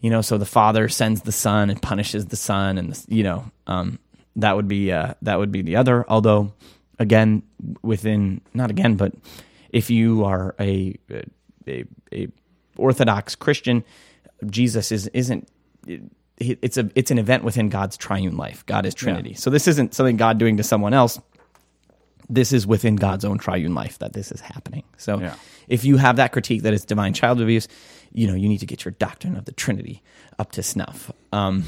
[0.00, 3.22] You know, so the father sends the son and punishes the son, and the, you
[3.22, 3.98] know um,
[4.36, 6.04] that would be uh, that would be the other.
[6.08, 6.52] Although,
[6.98, 7.42] again,
[7.82, 9.12] within not again, but
[9.70, 10.96] if you are a
[11.68, 12.28] a, a
[12.76, 13.84] Orthodox Christian,
[14.46, 15.48] Jesus is isn't.
[16.38, 18.64] It's a it's an event within God's triune life.
[18.64, 19.34] God is Trinity.
[19.34, 21.20] So this isn't something God doing to someone else.
[22.30, 24.84] This is within God's own triune life that this is happening.
[24.96, 25.34] So Yeah.
[25.68, 27.68] if you have that critique that it's divine child abuse,
[28.12, 30.02] you know you need to get your doctrine of the Trinity
[30.38, 31.10] up to snuff.
[31.32, 31.64] Um,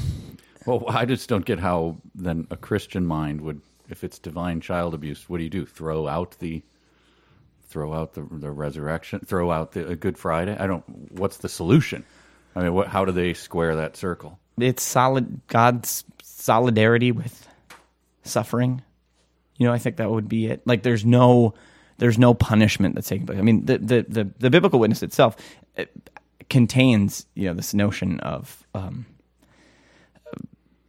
[0.65, 4.93] Well, I just don't get how then a Christian mind would, if it's divine child
[4.93, 5.65] abuse, what do you do?
[5.65, 6.63] Throw out the,
[7.67, 10.55] throw out the the resurrection, throw out the Good Friday.
[10.57, 10.83] I don't.
[11.11, 12.05] What's the solution?
[12.55, 14.39] I mean, what, how do they square that circle?
[14.59, 17.47] it's solid God's solidarity with
[18.23, 18.83] suffering.
[19.57, 20.61] You know, I think that would be it.
[20.65, 21.55] Like there's no
[21.97, 23.39] there's no punishment that's taking place.
[23.39, 25.35] I mean, the the the, the biblical witness itself
[26.53, 29.07] contains you know this notion of um,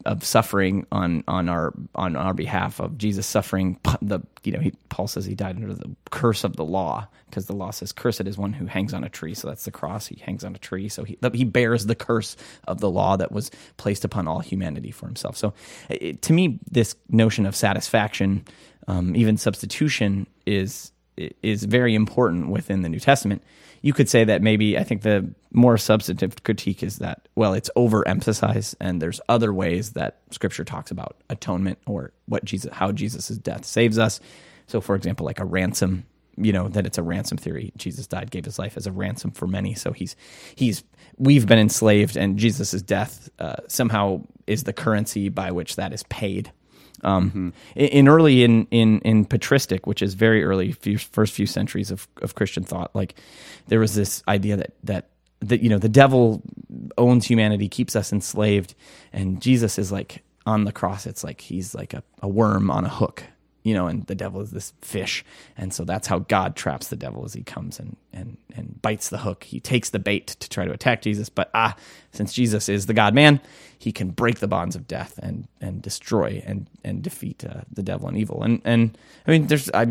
[0.05, 4.75] of suffering on on our on our behalf of Jesus suffering the you know he
[4.91, 8.21] Paul says he died under the curse of the law because the law says cursed
[8.27, 9.33] is one who hangs on a tree.
[9.33, 10.07] So that's the cross.
[10.07, 10.91] He hangs on a tree.
[10.91, 12.37] So he he bears the curse
[12.69, 15.35] of the law that was placed upon all humanity for himself.
[15.35, 15.55] So
[15.89, 18.45] it, to me this notion of satisfaction
[18.87, 23.43] um, even substitution is is very important within the New Testament
[23.85, 27.71] you could say that maybe I think the more substantive critique is that well it's
[27.77, 33.29] overemphasized and there's other ways that scripture talks about atonement or what Jesus how Jesus'
[33.29, 34.21] death saves us.
[34.69, 36.07] So for example like a ransom,
[36.39, 37.75] you know, that it's a ransom theory.
[37.77, 39.75] Jesus died, gave his life as a ransom for many.
[39.75, 40.17] So he's
[40.55, 40.83] he's
[41.19, 46.05] we've been enslaved and Jesus' death uh, somehow is the currency by which that is
[46.05, 46.53] paid.
[47.05, 47.49] Um, mm-hmm.
[47.77, 52.09] in, early in, in in patristic, which is very early, few, first few centuries of,
[52.23, 53.15] of Christian thought, like
[53.69, 56.43] there was this idea that that that you know the devil
[56.97, 58.75] owns humanity, keeps us enslaved,
[59.13, 61.07] and Jesus is like on the cross.
[61.07, 63.25] It's like he's like a, a worm on a hook,
[63.65, 65.25] you know, and the devil is this fish.
[65.57, 69.09] And so that's how God traps the devil as he comes and, and, and bites
[69.09, 69.45] the hook.
[69.45, 71.31] He takes the bait to try to attack Jesus.
[71.31, 71.75] But ah,
[72.13, 73.41] since Jesus is the God man,
[73.79, 77.83] he can break the bonds of death and, and destroy and, and defeat uh, the
[77.83, 78.43] devil and evil.
[78.43, 79.87] And, and I mean, there's, I,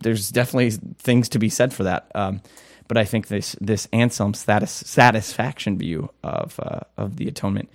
[0.00, 2.10] there's definitely things to be said for that.
[2.12, 2.42] Um,
[2.88, 7.68] but I think this, this Anselm status, satisfaction view of, uh, of the atonement,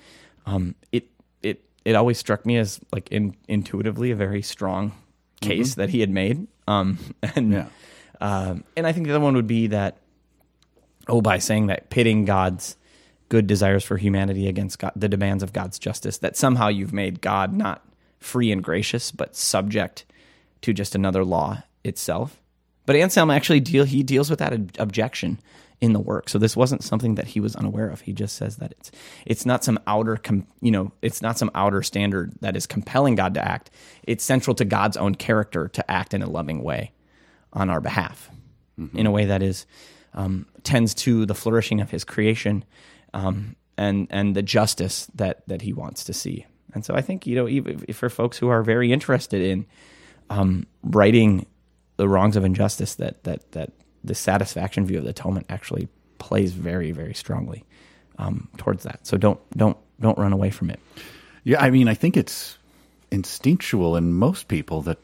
[0.46, 1.08] um, it,
[1.42, 4.92] it, it always struck me as like in, intuitively a very strong
[5.42, 5.82] case mm-hmm.
[5.82, 6.48] that he had made.
[6.68, 6.98] Um,
[7.36, 7.68] and yeah.
[8.20, 9.98] um, and I think the other one would be that
[11.08, 12.78] oh, by saying that pitting God's
[13.30, 17.22] good desires for humanity against God, the demands of God's justice, that somehow you've made
[17.22, 17.86] God not
[18.20, 20.06] free and gracious, but subject
[20.62, 22.41] to just another law itself.
[22.86, 25.40] But Anselm actually deal he deals with that objection
[25.82, 26.30] in the work.
[26.30, 28.02] So this wasn't something that he was unaware of.
[28.02, 28.92] He just says that it's
[29.26, 33.16] it's not some outer com, you know it's not some outer standard that is compelling
[33.16, 33.72] God to act.
[34.04, 36.92] It's central to God's own character to act in a loving way
[37.54, 38.30] on our behalf,
[38.80, 38.96] mm-hmm.
[38.98, 39.66] in a way that is
[40.14, 42.64] um, tends to the flourishing of His creation
[43.14, 46.46] um, and and the justice that that He wants to see.
[46.74, 49.66] And so I think you know even for folks who are very interested in
[50.30, 51.48] um, righting
[52.02, 53.70] the wrongs of injustice that that that
[54.04, 55.88] the satisfaction view of the atonement actually
[56.18, 57.64] plays very, very strongly
[58.18, 59.06] um, towards that.
[59.06, 60.80] So don't don't don't run away from it.
[61.44, 62.58] Yeah, I mean, I think it's
[63.12, 64.98] instinctual in most people that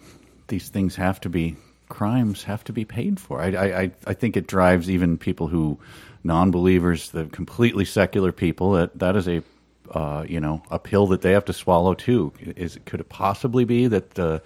[0.48, 1.56] these things have to be
[1.88, 3.40] crimes have to be paid for.
[3.40, 3.50] I
[3.84, 5.78] I I think it drives even people who
[6.24, 8.72] non-believers, the completely secular people.
[8.72, 9.44] That that is a
[9.92, 12.34] uh, you know a pill that they have to swallow too.
[12.40, 14.18] Is could it possibly be that?
[14.18, 14.40] Uh,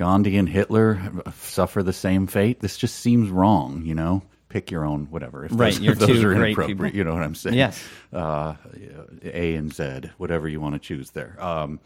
[0.00, 0.98] Gandhi and Hitler
[1.40, 2.60] suffer the same fate.
[2.60, 4.22] This just seems wrong, you know.
[4.48, 5.44] Pick your own, whatever.
[5.44, 6.96] If right, those, you're if those are inappropriate, people.
[6.96, 7.56] you know what I'm saying?
[7.56, 7.86] Yes.
[8.10, 8.54] Uh,
[9.22, 11.36] a and Z, whatever you want to choose there.
[11.38, 11.80] Um,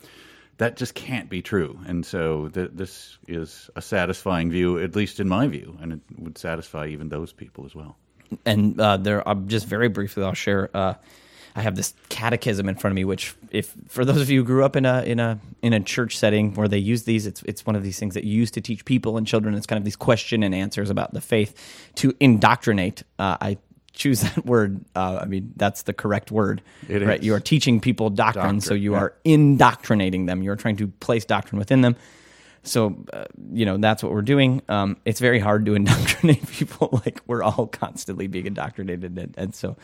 [0.59, 1.77] that just can't be true.
[1.89, 6.01] And so th- this is a satisfying view, at least in my view, and it
[6.17, 7.97] would satisfy even those people as well.
[8.47, 10.71] And uh, there, uh, just very briefly, I'll share.
[10.73, 10.95] Uh,
[11.57, 14.45] I have this catechism in front of me, which, if for those of you who
[14.45, 17.43] grew up in a in a in a church setting where they use these, it's
[17.45, 19.55] it's one of these things that you use to teach people and children.
[19.55, 23.05] It's kind of these question and answers about the faith to indoctrinate.
[23.19, 23.59] Uh, I
[23.93, 24.85] choose that word.
[24.97, 27.21] Uh, I mean, that's the correct word, it right?
[27.21, 27.27] Is.
[27.27, 28.99] You are teaching people doctrine, doctrine so you yeah.
[28.99, 30.43] are indoctrinating them.
[30.43, 31.95] You're trying to place doctrine within them.
[32.65, 34.63] So, uh, you know, that's what we're doing.
[34.69, 37.01] Um, it's very hard to indoctrinate people.
[37.05, 39.77] like we're all constantly being indoctrinated, and, and, so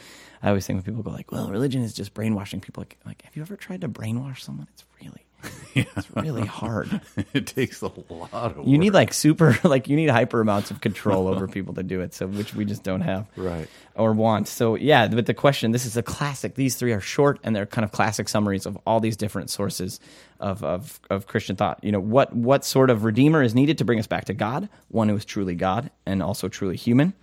[0.43, 3.23] I always think when people go like, "Well, religion is just brainwashing people," like, like
[3.23, 4.67] have you ever tried to brainwash someone?
[4.73, 5.27] It's really
[5.75, 5.85] yeah.
[5.97, 7.01] It's really hard.
[7.33, 8.67] it takes a lot of.
[8.67, 12.01] You need like super, like you need hyper amounts of control over people to do
[12.01, 12.15] it.
[12.15, 13.69] So which we just don't have, right?
[13.95, 14.49] Or want.
[14.49, 15.73] So yeah, but the question.
[15.73, 16.55] This is a classic.
[16.55, 20.01] These three are short and they're kind of classic summaries of all these different sources
[20.39, 21.83] of of, of Christian thought.
[21.83, 24.69] You know what what sort of redeemer is needed to bring us back to God?
[24.89, 27.15] One who is truly God and also truly human.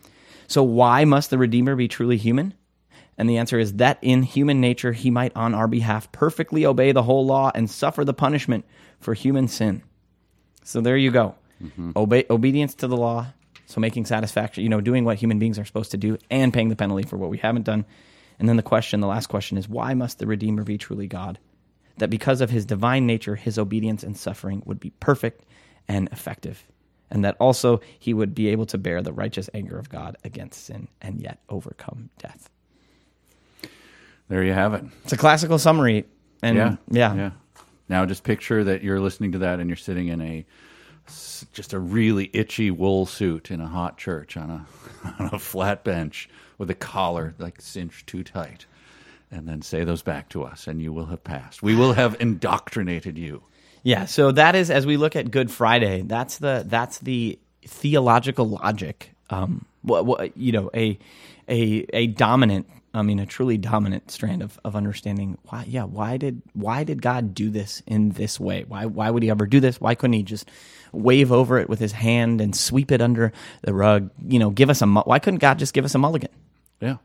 [0.48, 2.54] So why must the redeemer be truly human?
[3.18, 6.92] And the answer is that in human nature he might on our behalf perfectly obey
[6.92, 8.66] the whole law and suffer the punishment
[9.00, 9.84] for human sin.
[10.64, 11.36] So there you go.
[11.64, 11.92] Mm-hmm.
[11.96, 13.28] Obey, obedience to the law,
[13.66, 16.70] so making satisfaction, you know, doing what human beings are supposed to do and paying
[16.70, 17.86] the penalty for what we haven't done.
[18.40, 21.40] And then the question, the last question is why must the Redeemer be truly God?
[21.98, 25.44] That because of his divine nature, his obedience and suffering would be perfect
[25.88, 26.64] and effective.
[27.10, 30.66] And that also he would be able to bear the righteous anger of God against
[30.66, 32.50] sin and yet overcome death.
[34.30, 34.84] There you have it.
[35.04, 36.06] It's a classical summary.
[36.42, 37.16] And yeah, yeah.
[37.16, 37.32] yeah.
[37.90, 40.46] Now just picture that you're listening to that and you're sitting in a
[41.54, 44.66] just a really itchy wool suit in a hot church on a
[45.24, 48.66] on a flat bench with a collar like cinched too tight,
[49.32, 51.62] and then say those back to us, and you will have passed.
[51.64, 53.44] We will have indoctrinated you.
[53.84, 56.02] Yeah, so that is as we look at Good Friday.
[56.02, 59.14] That's the that's the theological logic.
[59.30, 60.98] Um, what, what you know, a
[61.48, 62.68] a a dominant.
[62.94, 65.66] I mean, a truly dominant strand of, of understanding why.
[65.68, 68.66] Yeah, why did why did God do this in this way?
[68.68, 69.80] Why why would He ever do this?
[69.80, 70.50] Why couldn't He just
[70.92, 74.10] wave over it with His hand and sweep it under the rug?
[74.28, 74.88] You know, give us a.
[74.88, 76.32] Why couldn't God just give us a mulligan?
[76.82, 76.98] Yeah.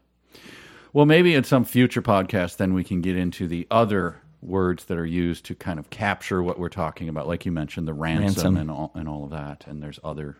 [0.92, 4.98] Well, maybe in some future podcast, then we can get into the other words that
[4.98, 7.28] are used to kind of capture what we're talking about.
[7.28, 8.56] Like you mentioned, the ransom, Ransom.
[8.56, 9.64] and all and all of that.
[9.66, 10.36] And there's other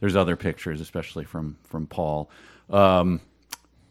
[0.00, 2.30] there's other pictures, especially from from Paul.
[2.70, 3.20] Um,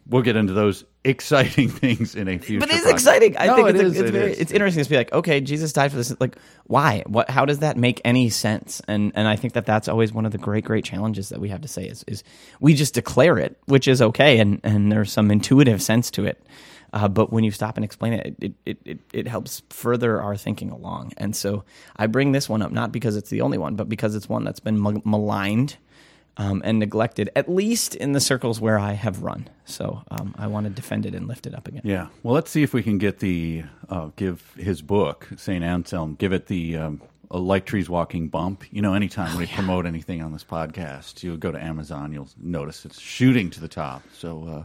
[0.07, 2.59] we'll get into those exciting things in a future.
[2.65, 2.91] But it's podcast.
[2.91, 3.37] exciting.
[3.37, 4.39] I No, think it it's, is, it's it very is.
[4.39, 6.15] it's interesting to be like, okay, Jesus died for this.
[6.19, 7.03] Like, why?
[7.07, 7.29] What?
[7.29, 8.81] How does that make any sense?
[8.87, 11.49] And and I think that that's always one of the great great challenges that we
[11.49, 12.23] have to say is is
[12.59, 16.45] we just declare it, which is okay, and and there's some intuitive sense to it.
[16.93, 20.37] Uh, but when you stop and explain it, it, it, it, it helps further our
[20.37, 21.11] thinking along.
[21.17, 21.65] And so
[21.97, 24.45] I bring this one up not because it's the only one, but because it's one
[24.45, 25.75] that's been mal- maligned
[26.37, 29.47] um, and neglected, at least in the circles where I have run.
[29.65, 31.81] So um, I want to defend it and lift it up again.
[31.83, 32.07] Yeah.
[32.23, 36.15] Well, let's see if we can get the uh, give his book Saint Anselm.
[36.15, 38.63] Give it the um, like trees walking bump.
[38.71, 42.85] You know, anytime we promote anything on this podcast, you'll go to Amazon, you'll notice
[42.85, 44.03] it's shooting to the top.
[44.13, 44.63] So uh,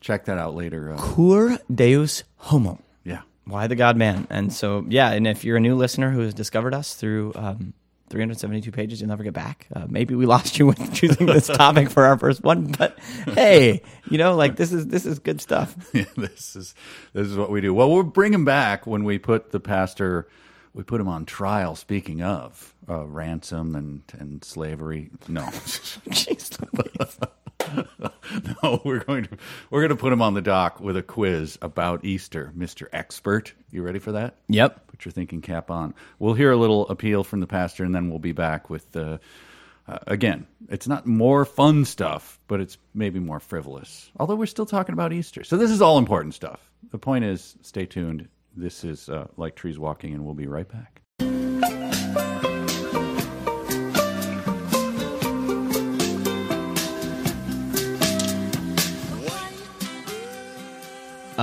[0.00, 0.92] check that out later.
[0.92, 2.78] Uh, Cur Deus Homo.
[3.04, 3.22] yeah.
[3.44, 4.26] Why the God Man?
[4.30, 7.72] And so, yeah, and if you're a new listener who has discovered us through um,
[8.10, 9.66] 372 pages, you'll never get back.
[9.74, 13.82] Uh, maybe we lost you with choosing this topic for our first one, but hey,
[14.10, 15.74] you know, like this is this is good stuff.
[15.94, 16.74] Yeah, this is
[17.12, 17.72] this is what we do.
[17.74, 20.28] Well, we'll bring him back when we put the pastor.
[20.74, 21.74] We put him on trial.
[21.74, 25.42] Speaking of uh, ransom and and slavery, no.
[26.10, 27.28] Jeez.
[28.62, 29.36] no, we're going to
[29.70, 33.52] we're going to put him on the dock with a quiz about Easter, Mister Expert.
[33.70, 34.36] You ready for that?
[34.48, 34.86] Yep.
[34.88, 35.94] Put your thinking cap on.
[36.18, 39.20] We'll hear a little appeal from the pastor, and then we'll be back with the.
[39.86, 44.10] Uh, again, it's not more fun stuff, but it's maybe more frivolous.
[44.18, 46.60] Although we're still talking about Easter, so this is all important stuff.
[46.90, 48.28] The point is, stay tuned.
[48.54, 50.97] This is uh, like trees walking, and we'll be right back.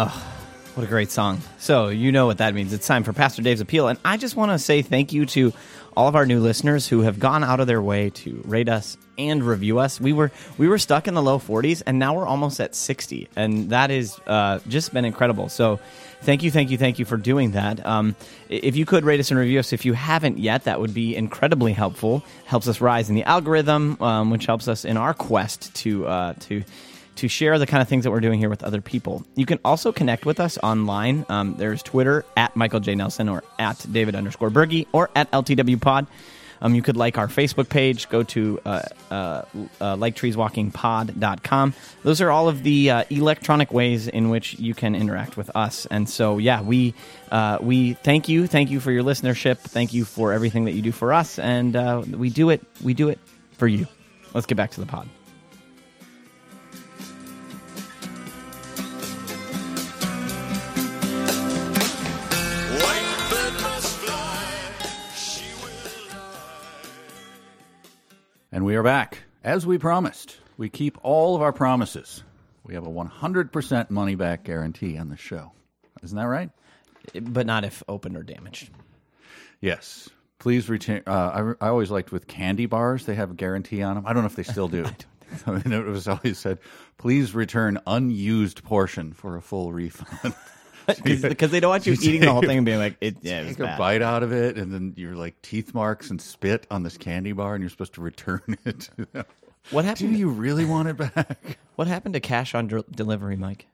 [0.09, 1.39] What a great song.
[1.57, 2.73] So, you know what that means.
[2.73, 3.87] It's time for Pastor Dave's Appeal.
[3.87, 5.53] And I just want to say thank you to
[5.95, 8.97] all of our new listeners who have gone out of their way to rate us
[9.17, 10.01] and review us.
[10.01, 13.29] We were we were stuck in the low 40s and now we're almost at 60.
[13.37, 15.47] And that is uh, just been incredible.
[15.47, 15.79] So,
[16.23, 17.85] thank you, thank you, thank you for doing that.
[17.85, 18.15] Um,
[18.49, 21.15] if you could rate us and review us, if you haven't yet, that would be
[21.15, 22.21] incredibly helpful.
[22.45, 26.33] Helps us rise in the algorithm, um, which helps us in our quest to uh,
[26.41, 26.63] to
[27.15, 29.25] to share the kind of things that we're doing here with other people.
[29.36, 31.25] You can also connect with us online.
[31.30, 32.95] Um, there's Twitter at Michael J.
[32.95, 36.08] Nelson or at David underscore Berge or at LTW Pod.
[36.62, 41.73] Um, you could like our Facebook page, go to uh, uh, uh, liketreeswalkingpod.com.
[42.04, 45.86] Those are all of the uh, electronic ways in which you can interact with us.
[45.88, 46.93] And so, yeah, we
[47.32, 50.82] uh, we thank you, thank you for your listenership, thank you for everything that you
[50.82, 53.19] do for us, and uh, we do it, we do it
[53.58, 53.88] for you.
[54.34, 55.08] Let's get back to the pod.
[68.55, 69.23] And we are back.
[69.43, 72.23] As we promised, we keep all of our promises.
[72.63, 75.51] We have a 100% money back guarantee on the show.
[76.01, 76.49] Isn't that right?
[77.21, 78.69] but not if opened or damaged.
[79.59, 80.09] Yes.
[80.39, 81.03] Please return.
[81.05, 84.07] Uh, I, I always liked with candy bars, they have a guarantee on them.
[84.07, 84.85] I don't know if they still do.
[85.45, 86.59] I mean, it was always said,
[86.97, 90.33] please return unused portion for a full refund.
[91.04, 93.42] Because they don't want you You eating the whole thing and being like, it, yeah,
[93.42, 93.77] it Take a bad.
[93.77, 97.31] bite out of it, and then you're like teeth marks and spit on this candy
[97.31, 98.90] bar, and you're supposed to return it.
[99.71, 100.17] What Do happened?
[100.17, 101.58] you really want it back?
[101.75, 103.67] what happened to cash on del- delivery, Mike?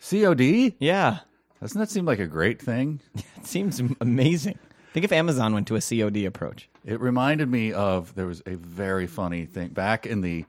[0.00, 0.74] COD?
[0.78, 1.18] Yeah,
[1.60, 3.00] Doesn't that seem like a great thing?
[3.14, 4.58] it seems amazing.
[4.92, 6.68] Think if Amazon went to a COD approach.
[6.84, 10.44] It reminded me of there was a very funny thing back in the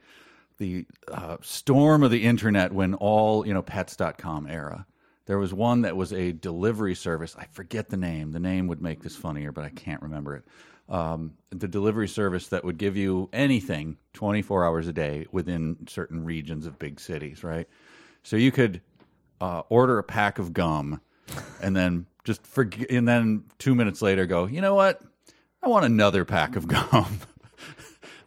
[0.60, 4.86] the uh, storm of the internet when all you know pets.com era.
[5.28, 7.36] There was one that was a delivery service.
[7.38, 8.32] I forget the name.
[8.32, 10.44] The name would make this funnier, but I can't remember it.
[10.90, 16.24] Um, the delivery service that would give you anything 24 hours a day within certain
[16.24, 17.68] regions of big cities, right?
[18.24, 18.82] So you could
[19.42, 21.02] uh, order a pack of gum
[21.62, 25.02] and then just forget, and then two minutes later go, you know what?
[25.62, 27.20] I want another pack of gum.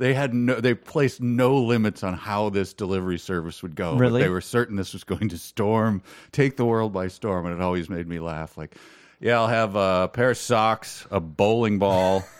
[0.00, 3.92] they had no they placed no limits on how this delivery service would go.
[3.92, 4.22] but Really?
[4.22, 7.60] they were certain this was going to storm, take the world by storm, and it
[7.62, 8.56] always made me laugh.
[8.58, 8.74] Like,
[9.20, 12.24] yeah, I'll have a pair of socks, a bowling ball.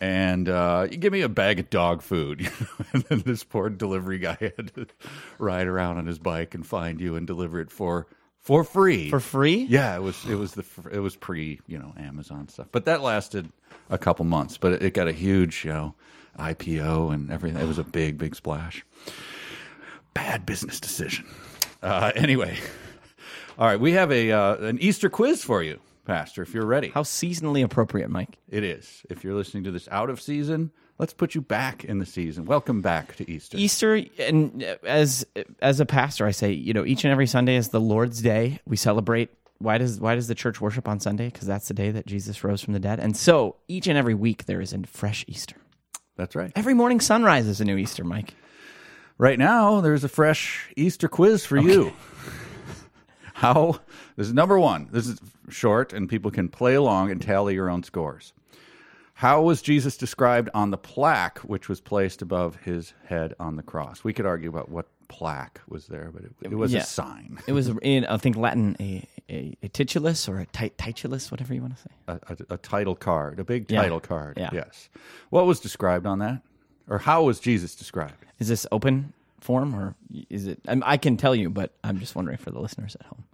[0.00, 2.84] And uh, you give me a bag of dog food, you know?
[2.92, 4.86] and then this poor delivery guy had to
[5.38, 8.06] ride around on his bike and find you and deliver it for
[8.40, 9.08] for free.
[9.08, 9.64] For free?
[9.70, 13.00] Yeah, it was it was the it was pre you know Amazon stuff, but that
[13.00, 13.48] lasted
[13.88, 14.58] a couple months.
[14.58, 15.94] But it, it got a huge you know
[16.38, 17.60] IPO and everything.
[17.60, 18.84] It was a big big splash.
[20.14, 21.26] Bad business decision.
[21.82, 22.56] Uh, anyway,
[23.58, 26.42] all right, we have a uh, an Easter quiz for you, Pastor.
[26.42, 28.38] If you're ready, How seasonally appropriate, Mike.
[28.48, 29.02] it is.
[29.10, 32.44] If you're listening to this out of season, let's put you back in the season.
[32.44, 33.56] Welcome back to Easter.
[33.58, 35.26] Easter, and as
[35.60, 38.60] as a pastor, I say, you know, each and every Sunday is the Lord's Day.
[38.66, 39.30] We celebrate.
[39.58, 41.26] Why does why does the church worship on Sunday?
[41.26, 43.00] Because that's the day that Jesus rose from the dead.
[43.00, 45.56] And so each and every week there is a fresh Easter.
[46.16, 46.52] That's right.
[46.54, 48.34] Every morning sunrise is a new Easter, Mike.
[49.18, 51.92] Right now, there's a fresh Easter quiz for you.
[53.34, 53.80] How
[54.16, 54.88] this is number one.
[54.92, 58.32] This is short, and people can play along and tally your own scores.
[59.14, 63.62] How was Jesus described on the plaque which was placed above his head on the
[63.62, 64.02] cross?
[64.02, 66.80] We could argue about what plaque was there, but it, it was Yeah.
[66.80, 70.76] a sign, It was in I think Latin a a, a titulus or a tit-
[70.76, 71.90] titulus, whatever you want to say.
[72.08, 72.12] a,
[72.50, 73.80] a, a title card, a big Yeah.
[73.82, 74.36] title card.
[74.36, 74.50] Yeah.
[74.52, 74.90] Yes.
[75.30, 76.42] What was described on that,
[76.88, 78.14] or how was Jesus described?
[78.38, 79.94] Is this open form or
[80.28, 80.60] is it?
[80.68, 83.24] I, I can tell you, but I'm just wondering for the listeners at home.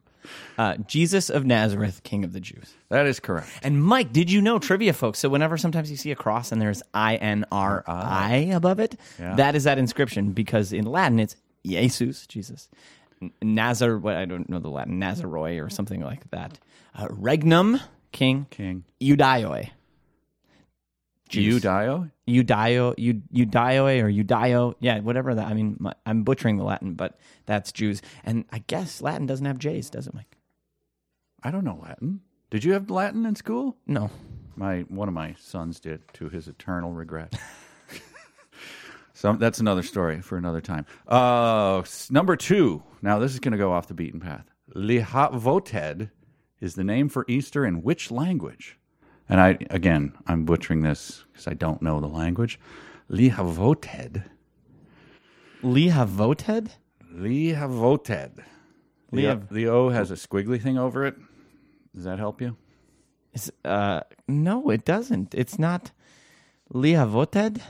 [0.59, 2.75] Uh, Jesus of Nazareth, King of the Jews.
[2.91, 3.49] That is correct.
[3.63, 5.19] And Mike, did you know trivia, folks?
[5.19, 8.97] So whenever sometimes you see a cross and there's I N R I above it,
[9.19, 9.35] Yeah.
[9.37, 11.35] that is that inscription because in Latin it's
[11.65, 12.69] Jesus, Jesus,
[13.43, 13.99] Nazar.
[13.99, 16.59] What I don't know the Latin Nazaroi or something like that.
[16.95, 17.81] Uh, Regnum,
[18.13, 19.71] King, King Eudioi.
[21.29, 21.63] Jews.
[21.63, 22.11] Eudio.
[22.29, 25.47] Eudio, Eu- Eudioi or Eudio, yeah, whatever that.
[25.47, 29.47] I mean, my, I'm butchering the Latin, but that's Jews, and I guess Latin doesn't
[29.47, 30.37] have J's, does it, Mike?
[31.43, 32.21] I don't know Latin.
[32.51, 33.77] Did you have Latin in school?
[33.87, 34.11] No.
[34.57, 37.33] My one of my sons did, to his eternal regret.
[39.21, 40.87] so that's another story for another time.
[41.07, 42.83] Uh, number two.
[43.03, 44.47] Now this is going to go off the beaten path.
[44.75, 46.11] Lihavoted
[46.59, 48.79] is the name for Easter in which language?
[49.29, 52.59] And I again, I'm butchering this because I don't know the language.
[53.11, 54.25] Lihavoted.
[55.63, 56.71] Lihavoted?
[57.15, 58.43] Lihavoted.
[59.13, 61.17] The, the O has a squiggly thing over it.
[61.95, 62.57] Does that help you?
[63.35, 65.35] Is, uh, no, it doesn't.
[65.35, 65.91] It's not
[66.73, 67.61] Lihavoted.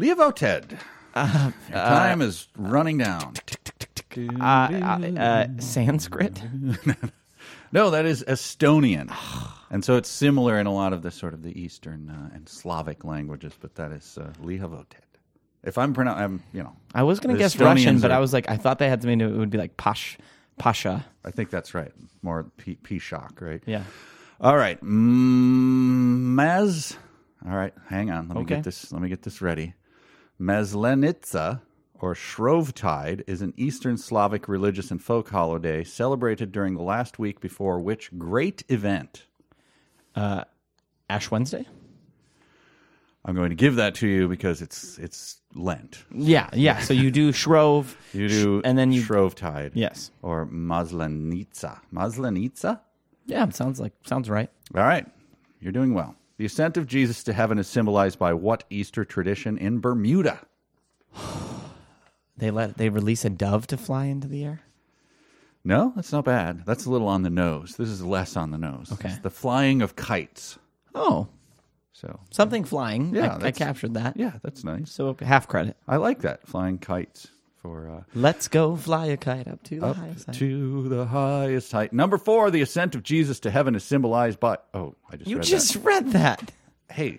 [0.00, 0.78] Lihavoted.
[1.14, 3.34] Your time is running down.
[4.16, 6.42] Uh, uh, uh, Sanskrit.
[7.72, 9.14] No, that is Estonian,
[9.70, 12.48] and so it's similar in a lot of the sort of the Eastern uh, and
[12.48, 13.52] Slavic languages.
[13.60, 14.96] But that is uh, Lihavoted.
[15.62, 18.16] If I'm pronouncing, I'm you know, I was going to guess Russian, Estonians but are-
[18.16, 20.18] I was like, I thought they had something to, it would be like Pash,
[20.58, 21.06] Pasha.
[21.24, 21.92] I think that's right.
[22.22, 23.62] More P, P shock, right?
[23.66, 23.84] Yeah.
[24.40, 26.96] All right, mm, Maz.
[27.48, 28.26] All right, hang on.
[28.26, 28.56] Let me Okay.
[28.56, 28.90] get this.
[28.92, 29.74] Let me get this ready.
[30.40, 31.60] Maslenitsa
[32.00, 37.40] or Shrovetide is an Eastern Slavic religious and folk holiday celebrated during the last week
[37.40, 39.26] before which great event?
[40.14, 40.44] Uh,
[41.10, 41.66] Ash Wednesday?
[43.22, 46.04] I'm going to give that to you because it's it's Lent.
[46.10, 46.78] Yeah, yeah.
[46.78, 47.96] So you do Shrove.
[48.14, 49.02] You do and then you.
[49.02, 49.72] Shrovetide.
[49.74, 50.10] yes.
[50.22, 51.80] Or Maslenitsa.
[51.92, 52.80] Maslenitsa?
[53.26, 54.50] Yeah, sounds like, sounds right.
[54.74, 55.06] All right.
[55.60, 56.16] You're doing well.
[56.40, 60.40] The ascent of Jesus to heaven is symbolized by what Easter tradition in Bermuda?
[62.38, 64.62] They let, they release a dove to fly into the air?
[65.64, 66.64] No, that's not bad.
[66.64, 67.76] That's a little on the nose.
[67.76, 68.90] This is less on the nose.
[68.90, 69.10] Okay.
[69.10, 70.58] It's the flying of kites.
[70.94, 71.28] Oh,
[71.92, 73.14] So, something flying.
[73.14, 74.16] Yeah, I, I captured that.
[74.16, 74.90] yeah, that's nice.
[74.90, 75.76] So half credit.
[75.86, 76.46] I like that.
[76.46, 77.28] Flying kites
[77.62, 80.36] for uh, Let's go fly a kite up to the up highest height.
[80.36, 81.92] to the highest height.
[81.92, 84.58] Number four, the ascent of Jesus to heaven is symbolized by.
[84.74, 85.82] Oh, I just You read just that.
[85.84, 86.52] read that.
[86.90, 87.18] Hey,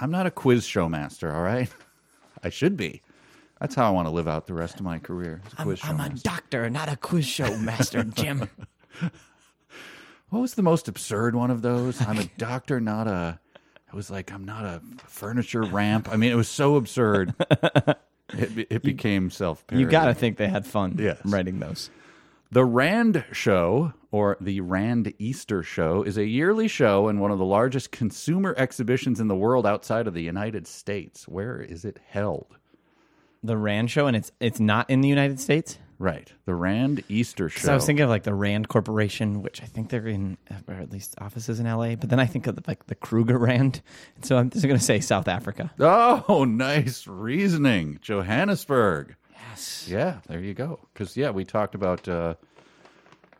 [0.00, 1.34] I'm not a quiz show master.
[1.34, 1.68] All right,
[2.44, 3.02] I should be.
[3.60, 5.42] That's how I want to live out the rest of my career.
[5.46, 8.48] as a I'm, I'm a doctor, not a quiz show master, Jim.
[10.30, 12.00] What was the most absurd one of those?
[12.00, 13.38] I'm a doctor, not a.
[13.88, 16.08] It was like I'm not a furniture ramp.
[16.10, 17.34] I mean, it was so absurd.
[18.38, 19.64] It, be- it became self.
[19.72, 21.18] you got to think they had fun Yes.
[21.24, 21.90] writing those.
[22.52, 27.38] The Rand Show, or the Rand Easter Show, is a yearly show and one of
[27.38, 31.28] the largest consumer exhibitions in the world outside of the United States.
[31.28, 32.56] Where is it held?
[33.42, 35.78] The Rand show, and it's it's not in the United States.
[36.00, 36.32] Right.
[36.46, 37.66] The Rand Easter show.
[37.66, 40.72] So I was thinking of like the Rand Corporation, which I think they're in, or
[40.74, 41.94] at least offices in LA.
[41.94, 43.82] But then I think of the, like the Kruger Rand.
[44.16, 45.70] And so I'm just going to say South Africa.
[45.78, 47.98] Oh, nice reasoning.
[48.00, 49.14] Johannesburg.
[49.50, 49.88] Yes.
[49.90, 50.80] Yeah, there you go.
[50.94, 52.34] Because, yeah, we talked about uh,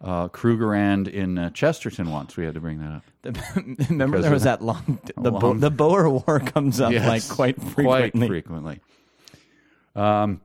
[0.02, 2.36] uh, Krugerrand in uh, Chesterton once.
[2.36, 3.04] We had to bring that up.
[3.22, 7.08] The, remember Because there was that long, the, Bo- the Boer War comes up Yes,
[7.08, 8.10] like quite frequently.
[8.10, 8.80] Quite frequently.
[9.96, 10.42] Um,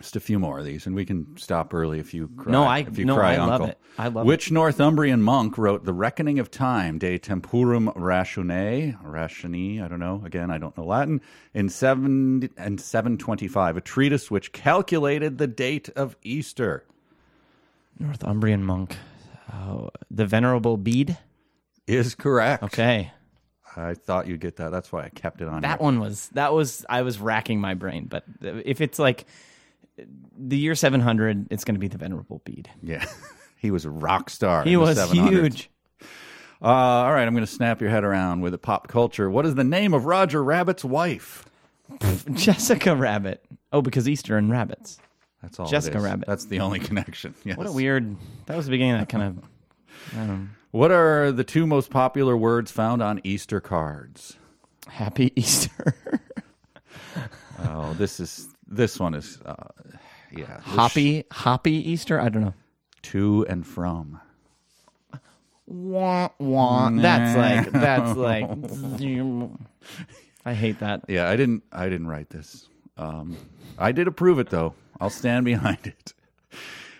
[0.00, 2.52] just a few more of these, and we can stop early if you cry.
[2.52, 3.78] No, I- if you no, cry, I love it.
[3.98, 9.82] I love Which Northumbrian monk wrote "The Reckoning of Time" De Temporum Ratione, Ratione?
[9.82, 10.22] I don't know.
[10.24, 11.20] Again, I don't know Latin.
[11.54, 16.84] In seven and seven twenty-five, a treatise which calculated the date of Easter.
[17.98, 18.96] Northumbrian monk.
[19.52, 21.16] Oh, the Venerable Bede.
[21.86, 22.64] Is correct.
[22.64, 23.12] Okay.
[23.76, 24.70] I thought you'd get that.
[24.70, 25.62] That's why I kept it on.
[25.62, 25.84] That here.
[25.84, 28.06] one was, that was, I was racking my brain.
[28.06, 29.26] But if it's like
[30.38, 32.70] the year 700, it's going to be the Venerable Bede.
[32.82, 33.04] Yeah,
[33.56, 34.64] he was a rock star.
[34.64, 35.28] He was 700s.
[35.28, 35.70] huge.
[36.62, 39.30] Uh, all right, I'm going to snap your head around with a pop culture.
[39.30, 41.44] What is the name of Roger Rabbit's wife?
[42.32, 43.44] Jessica Rabbit.
[43.72, 44.98] Oh, because Easter and rabbits.
[45.42, 45.66] That's all.
[45.66, 46.00] Jessica.
[46.00, 46.26] Rabbit.
[46.26, 47.34] That's the only connection.
[47.44, 47.58] Yes.
[47.58, 48.16] What a weird.
[48.46, 49.38] That was the beginning of that kind
[50.18, 54.36] of What are the two most popular words found on Easter cards?
[54.88, 55.94] happy Easter.
[57.58, 59.54] Oh, this is this one is uh,
[60.30, 60.60] yeah.
[60.60, 62.20] Hoppy, hoppy Easter.
[62.20, 62.54] I don't know.
[63.02, 64.20] to and from.
[65.66, 66.90] Wah, wah.
[66.90, 68.48] That's like that's like.
[70.44, 71.02] I hate that.
[71.08, 72.68] Yeah, I didn't I didn't write this.
[72.96, 73.36] Um,
[73.78, 74.74] I did approve it though.
[75.00, 76.14] I'll stand behind it.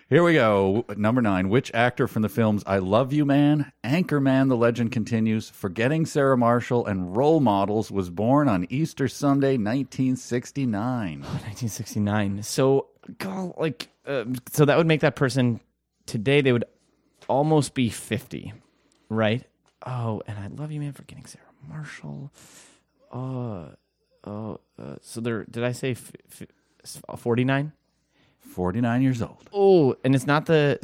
[0.09, 0.85] Here we go.
[0.95, 1.49] Number nine.
[1.49, 6.37] Which actor from the films I Love You Man, Anchorman, The Legend Continues, Forgetting Sarah
[6.37, 11.19] Marshall, and Role Models was born on Easter Sunday, 1969?
[11.19, 12.41] 1969.
[12.43, 12.87] So,
[13.57, 15.59] like, uh, so that would make that person
[16.05, 16.39] today.
[16.39, 16.63] They would
[17.27, 18.53] almost be 50,
[19.09, 19.43] right?
[19.85, 22.31] Oh, and I love you, man, Forgetting Sarah Marshall.
[23.11, 23.75] Uh,
[24.23, 25.43] oh, uh, so there.
[25.43, 26.13] Did I say f-
[26.85, 27.73] f- 49?
[28.39, 29.49] 49 years old.
[29.53, 30.79] Oh, and it's not the.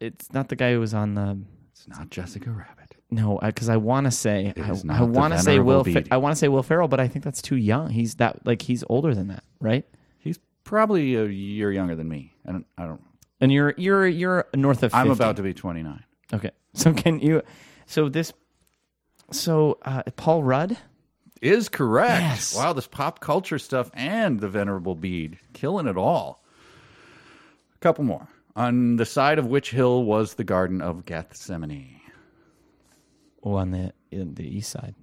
[0.00, 1.38] It's not the guy who was on the.
[1.72, 2.96] It's not Jessica Rabbit.
[3.10, 5.66] No, because I, want to say I, is I not the want to say Venerable
[5.66, 5.84] Will.
[5.84, 6.08] Fe- Bede.
[6.10, 7.90] I want to say Will Ferrell, but I think that's too young.
[7.90, 9.84] He's that like he's older than that, right?
[10.18, 12.34] He's probably a year younger than me.
[12.46, 12.66] I don't.
[12.76, 13.02] I don't.
[13.40, 14.92] And you're you're you're north of.
[14.92, 14.96] 50.
[14.98, 16.04] I'm about to be 29.
[16.34, 17.42] Okay, so can you?
[17.86, 18.32] So this.
[19.30, 20.76] So uh, Paul Rudd.
[21.40, 22.20] Is correct.
[22.20, 22.56] Yes.
[22.56, 26.42] Wow, this pop culture stuff and the Venerable Bede killing it all.
[27.78, 28.28] A couple more.
[28.56, 32.00] On the side of which hill was the Garden of Gethsemane?
[33.42, 34.96] Oh, on the in the east side.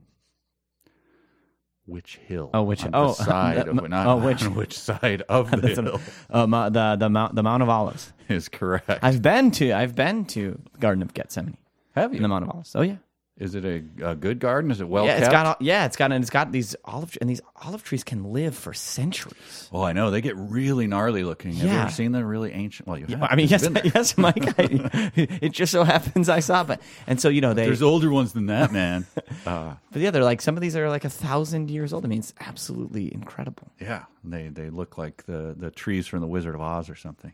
[1.86, 2.50] Which hill?
[2.54, 5.58] Oh, which- on oh, the side that- of not oh, which- which side of the
[5.58, 8.12] That's an- hill uh, the the mount the Mount of Olives.
[8.28, 8.90] is correct.
[9.04, 11.58] I've been to I've been to the Garden of Gethsemane.
[11.96, 12.76] Have In the Mount of Olives.
[12.76, 12.98] Oh yeah.
[13.38, 14.72] Is it a, a good garden?
[14.72, 15.24] Is it well yeah, kept?
[15.26, 18.32] it's got yeah, it's got and it's got these olive and these olive trees can
[18.32, 19.70] live for centuries.
[19.74, 21.52] oh, I know they get really gnarly looking.
[21.56, 21.82] Have you Yeah.
[21.84, 22.88] ever seen the really ancient?
[22.88, 23.24] Well, you have.
[23.30, 24.58] I mean, yes, yes, Mike.
[24.58, 27.66] I, it just so happens I saw it, and so you know they.
[27.66, 29.06] There's older ones than that, man.
[29.46, 32.06] uh, But yeah, they're like some of these are like a thousand years old.
[32.06, 33.70] I mean, it's absolutely incredible.
[33.82, 37.34] Yeah, they they look like the the trees from the Wizard of Oz or something.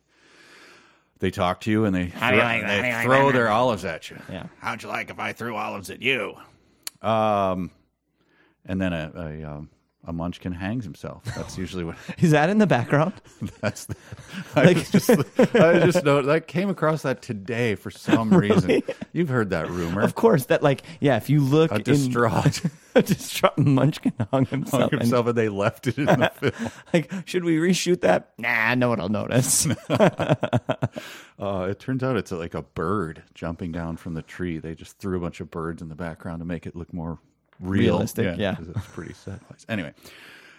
[1.22, 3.32] They talk to you and they throw, you like they How do you like throw
[3.32, 4.20] their olives at you.
[4.28, 4.48] Yeah.
[4.60, 6.36] How'd you like if I threw olives at you?
[7.04, 7.70] Um,
[8.66, 9.70] and then a a, um,
[10.06, 11.24] a munchkin hangs himself.
[11.36, 11.96] That's usually what.
[12.20, 13.14] Is that in the background?
[13.62, 13.86] That's.
[13.86, 13.96] The,
[14.56, 15.10] I was just
[15.56, 18.82] I just know I came across that today for some reason.
[19.14, 20.02] You've heard that rumor.
[20.02, 21.18] Of course, that like yeah.
[21.18, 22.62] If you look A in distraught
[22.96, 24.92] a distraught Munchkin hung hung himself.
[24.92, 26.72] and- and they left it in the film.
[26.94, 28.32] like, should we reshoot that?
[28.38, 29.68] Nah, no one will notice.
[29.90, 34.58] Uh, it turns out it's like a bird jumping down from the tree.
[34.60, 37.20] They just threw a bunch of birds in the background to make it look more
[37.62, 37.96] real.
[37.96, 38.56] Realistic, yeah.
[38.56, 39.66] 'cause It's pretty sad place.
[39.70, 39.94] Anyway,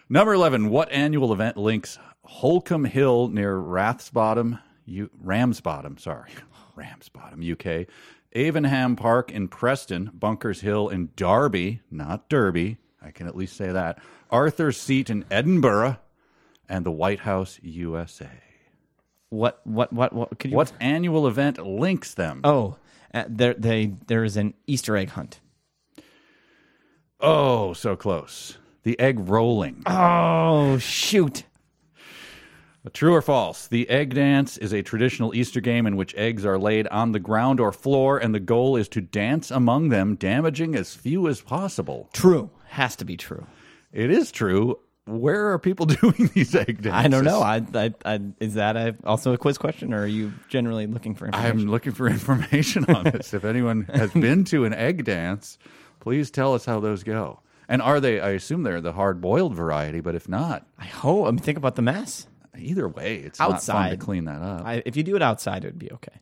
[0.08, 0.70] number 11.
[0.70, 6.30] What annual event links Holcombe Hill near Rathsbottom, U- Ramsbottom, sorry,
[6.76, 7.86] Ramsbottom, UK,
[8.34, 13.70] Avenham Park in Preston, Bunkers Hill in Derby, not Derby, I can at least say
[13.72, 13.98] that,
[14.30, 15.98] Arthur's Seat in Edinburgh,
[16.68, 18.30] and the White House, USA.
[19.28, 19.60] what?
[19.64, 19.92] What?
[19.92, 20.12] What?
[20.12, 20.38] What?
[20.38, 20.56] Could you?
[20.56, 22.40] What annual event links them?
[22.44, 22.76] Oh,
[23.12, 23.52] uh, there.
[23.54, 25.40] They there is an Easter egg hunt.
[27.22, 28.58] Oh, so close.
[28.82, 29.82] The egg rolling.
[29.86, 31.44] Oh shoot!
[32.92, 33.68] True or false?
[33.68, 37.20] The egg dance is a traditional Easter game in which eggs are laid on the
[37.20, 41.40] ground or floor, and the goal is to dance among them, damaging as few as
[41.40, 42.10] possible.
[42.12, 42.50] True.
[42.70, 43.46] Has to be true.
[43.92, 44.80] It is true.
[45.04, 46.92] where are people doing these egg dances?
[46.92, 47.40] I don't know.
[47.40, 51.14] I, I, I, is that a, also a quiz question, or are you generally looking
[51.14, 51.60] for information?
[51.60, 53.32] I'm looking for information on this.
[53.32, 55.56] if anyone has been to an egg dance,
[56.02, 57.40] please tell us how those go.
[57.68, 58.20] And are they?
[58.20, 61.26] I assume they're the hard boiled variety, but if not, I hope.
[61.26, 62.26] I mean, think about the mess.
[62.58, 64.66] either way, it's not fun to clean that up.
[64.66, 66.20] I, if you do it outside, it would be okay.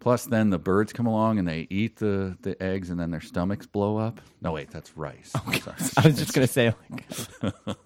[0.00, 3.20] Plus, then the birds come along and they eat the, the eggs, and then their
[3.20, 4.20] stomachs blow up.
[4.40, 5.30] No, wait, that's rice.
[5.30, 5.62] Sorry.
[5.98, 7.56] I was just gonna say, like,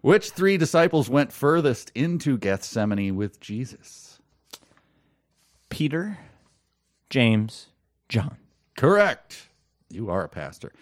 [0.00, 4.18] Which three disciples went furthest into Gethsemane with Jesus?
[5.68, 6.18] Peter,
[7.08, 7.68] James,
[8.08, 8.36] John.
[8.76, 9.48] Correct.
[9.92, 10.72] You are a pastor.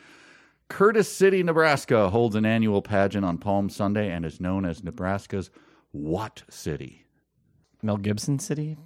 [0.68, 5.50] Curtis City, Nebraska holds an annual pageant on Palm Sunday and is known as Nebraska's
[5.90, 7.04] What City?
[7.82, 8.76] Mel Gibson City,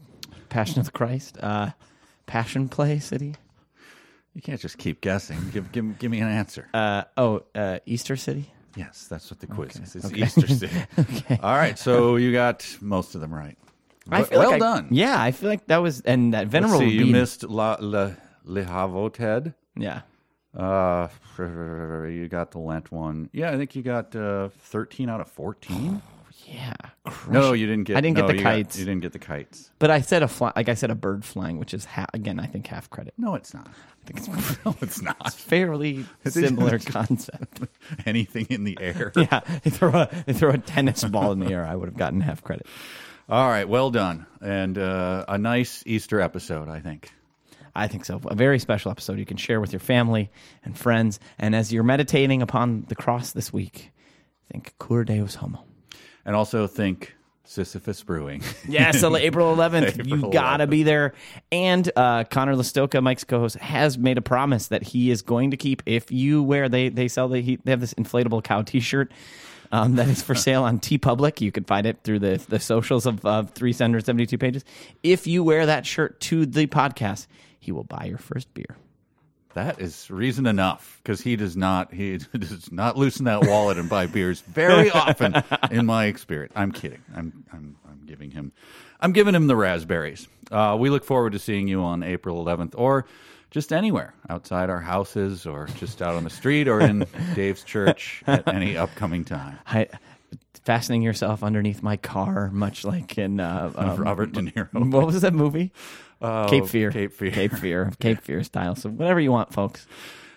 [0.49, 1.70] Passion of the Christ, uh,
[2.27, 3.35] Passion Play City.
[4.35, 5.39] You can't just keep guessing.
[5.53, 6.68] Give, give, give me an answer.
[6.72, 8.51] Uh, oh, uh, Easter City.
[8.77, 9.95] yes, that's what the quiz is.
[9.97, 10.77] It's Easter City.
[10.99, 11.39] okay.
[11.43, 13.59] All right, so you got most of them right.
[14.11, 14.89] I Well- like well I- done.
[14.91, 16.79] Yeah, I feel like that was and that venerable.
[16.79, 18.12] see, you missed La, La,
[18.45, 19.55] Le Havoted.
[19.77, 20.03] Yeah,
[20.57, 23.28] Uh, you got the Lent one.
[23.32, 26.00] Yeah, I think you got uh, 13 out of 14.
[26.46, 26.74] yeah.
[27.28, 27.96] No, you didn't get.
[27.96, 28.78] I didn't get the you got- kites.
[28.78, 29.70] you didn't get the kites.
[29.78, 32.38] But I said a fly, like I said a bird flying, which is ha- again
[32.38, 33.14] I think half credit.
[33.18, 33.66] No, it's not.
[33.68, 35.32] I think it's No, it's not.
[35.32, 37.61] fairly similar concept.
[38.07, 39.12] Anything in the air.
[39.16, 41.64] Yeah, they throw a they throw a tennis ball in the air.
[41.66, 42.66] I would have gotten half credit.
[43.28, 47.11] All right, well done, and uh, a nice Easter episode, I think.
[47.75, 48.20] I think so.
[48.27, 50.31] A very special episode you can share with your family
[50.64, 51.18] and friends.
[51.39, 53.91] And as you're meditating upon the cross this week,
[54.51, 55.64] think Cur Deus Homo.
[56.25, 57.14] And also think
[57.45, 58.43] Sisyphus Brewing.
[58.68, 60.01] Yes, so April 11th.
[60.01, 61.12] April you gotta be there.
[61.53, 65.57] And uh, Conor Lastowka, Mike's co-host, has made a promise that he is going to
[65.57, 65.83] keep.
[65.85, 69.12] If you wear, they they sell the he, they have this inflatable cow T-shirt.
[69.72, 71.41] Um, that is for sale on TeePublic.
[71.41, 74.64] You can find it through the the socials of uh, 372 pages.
[75.03, 77.27] If you wear that shirt to the podcast,
[77.65, 78.77] he will buy your first beer.
[79.55, 83.89] That is reason enough because he does not he does not loosen that wallet and
[83.89, 85.43] buy beers very often.
[85.71, 87.03] in my experience, I'm kidding.
[87.17, 88.53] I'm I'm I'm giving him
[89.01, 90.29] I'm giving him the raspberries.
[90.51, 93.07] Uh, we look forward to seeing you on April 11th or
[93.51, 98.23] just anywhere outside our houses or just out on the street or in Dave's church
[98.27, 99.59] at any upcoming time.
[99.67, 99.89] I,
[100.65, 104.91] fastening yourself underneath my car, much like in uh, um, Robert De Niro.
[104.91, 105.73] What was that movie?
[106.21, 106.91] Oh, Cape Fear.
[106.91, 107.31] Cape Fear.
[107.31, 107.93] Cape Fear.
[108.01, 108.75] Cape Fear style.
[108.77, 109.87] So whatever you want, folks.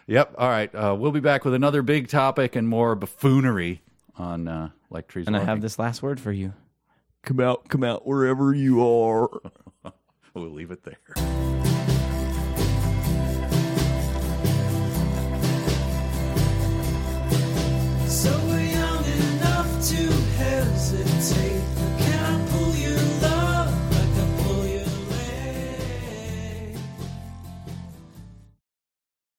[0.07, 0.35] Yep.
[0.37, 0.73] All right.
[0.73, 3.81] Uh, we'll be back with another big topic and more buffoonery
[4.17, 5.27] on uh, like trees.
[5.27, 6.53] And I have this last word for you.
[7.23, 9.29] Come out, come out wherever you are.
[10.33, 10.99] We'll leave it there.
[18.07, 18.56] So